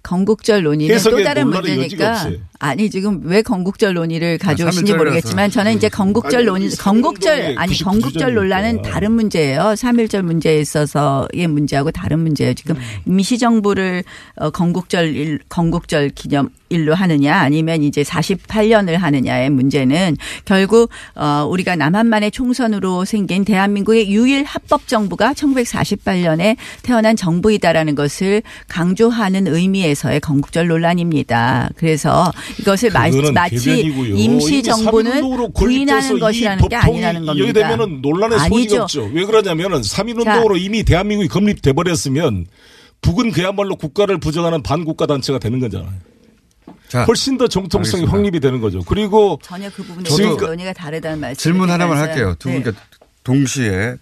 [0.03, 2.31] 건국절 논의는 또 다른 문제니까.
[2.59, 4.97] 아니 지금 왜 건국절 논의를 가져오신지 삼일절이라서.
[4.97, 8.33] 모르겠지만 저는 이제 건국절 논의 건국절 아니 99 건국절.
[8.33, 9.61] 논란은 다른 문제예요.
[9.61, 12.53] 3.1절 문제에 있어서의 문제하고 다른 문제예요.
[12.53, 12.75] 지금
[13.05, 14.03] 임시 정부를
[14.35, 21.75] 어, 건국절 일, 건국절 기념 일로 하느냐 아니면 이제 48년을 하느냐의 문제는 결국 어 우리가
[21.75, 30.67] 남한만의 총선으로 생긴 대한민국의 유일 합법 정부가 1948년에 태어난 정부이다라는 것을 강조하는 의미에서 의 건국절
[30.67, 31.69] 논란입니다.
[31.75, 33.81] 그래서 이것을 마, 마치.
[34.15, 37.43] 임시 정부는 3.1운동으로 부인하는 것이라는 게 아니라는 겁니다.
[37.43, 38.83] 여기 되면은 논란의 소지가.
[38.83, 39.09] 없죠.
[39.13, 42.45] 왜 그러냐면은 3.1운동으로 이미 대한민국이 건립돼 버렸으면
[43.01, 45.93] 북은 그야말로 국가를 부정하는 반국가 단체가 되는 거잖아요.
[46.87, 48.11] 자, 훨씬 더 정통성이 알겠습니다.
[48.17, 48.79] 확립이 되는 거죠.
[48.85, 51.41] 그리고 전혀 그 부분에 대해서 논의가 다르다는 말씀.
[51.41, 52.35] 질문 하나만 할게요.
[52.39, 52.71] 두 분께
[53.23, 53.95] 동시에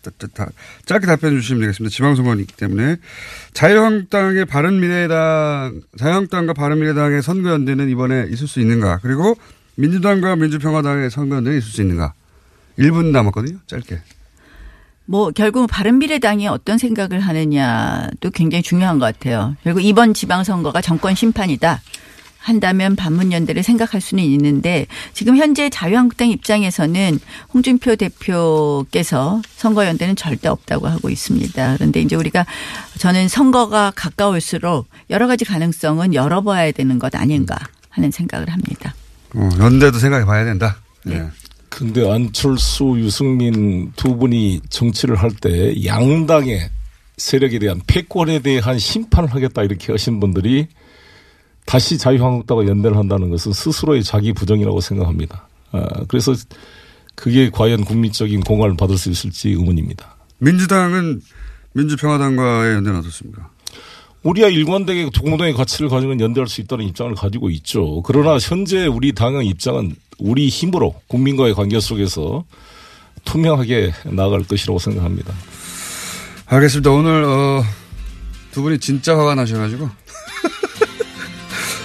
[0.86, 1.94] 짧게 답변해 주시면 되겠습니다.
[1.94, 2.98] 지방선거이기 때문에
[3.54, 9.00] 자유한국당의 바른미래당, 자유한국당과 바른미래당의 선거연대는 이번에 있을 수 있는가?
[9.02, 9.36] 그리고
[9.76, 12.14] 민주당과 민주평화당의 선거연대는 있을 수 있는가?
[12.80, 13.60] 1분 남았거든요.
[13.68, 14.00] 짧게.
[15.06, 19.56] 뭐 결국 바른미래당이 어떤 생각을 하느냐도 굉장히 중요한 것 같아요.
[19.64, 21.82] 결국 이번 지방선거가 정권 심판이다.
[22.42, 27.20] 한다면 반문연대를 생각할 수는 있는데 지금 현재 자유한국당 입장에서는
[27.54, 31.76] 홍준표 대표께서 선거연대는 절대 없다고 하고 있습니다.
[31.76, 32.46] 그런데 이제 우리가
[32.98, 37.56] 저는 선거가 가까울수록 여러 가지 가능성은 열어봐야 되는 것 아닌가
[37.90, 38.96] 하는 생각을 합니다.
[39.36, 40.78] 어, 연대도 생각해 봐야 된다.
[41.04, 41.24] 네.
[41.70, 46.70] 근데 안철수, 유승민 두 분이 정치를 할 때 양당의
[47.18, 50.68] 세력에 대한 패권에 대한 심판을 하겠다 이렇게 하신 분들이
[51.66, 55.48] 다시 자유한국당과 연대를 한다는 것은 스스로의 자기 부정이라고 생각합니다.
[55.72, 56.34] 아, 그래서
[57.16, 60.16] 그게 과연 국민적인 공감을 받을 수 있을지 의문입니다.
[60.40, 61.22] 민주당은
[61.74, 63.50] 민주평화당과의 연대는 어떻습니까?
[64.24, 68.02] 우리야 일관되게 공동의 가치를 가지고 연대할 수 있다는 입장을 가지고 있죠.
[68.04, 72.44] 그러나 현재 우리 당의 입장은 우리 힘으로 국민과의 관계 속에서
[73.26, 75.34] 투명하게 나아갈 것이라고 생각합니다.
[76.46, 76.92] 알겠습니다.
[76.92, 77.64] 오늘 어,
[78.52, 79.90] 두 분이 진짜 화가 나셔가지고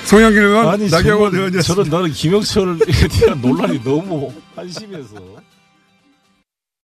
[0.07, 1.75] 송영길 의원, 아니 나경원 의원이었습니다.
[1.75, 2.79] 저는 나는 김영철에
[3.21, 5.17] 대한 논란이 너무 한심해서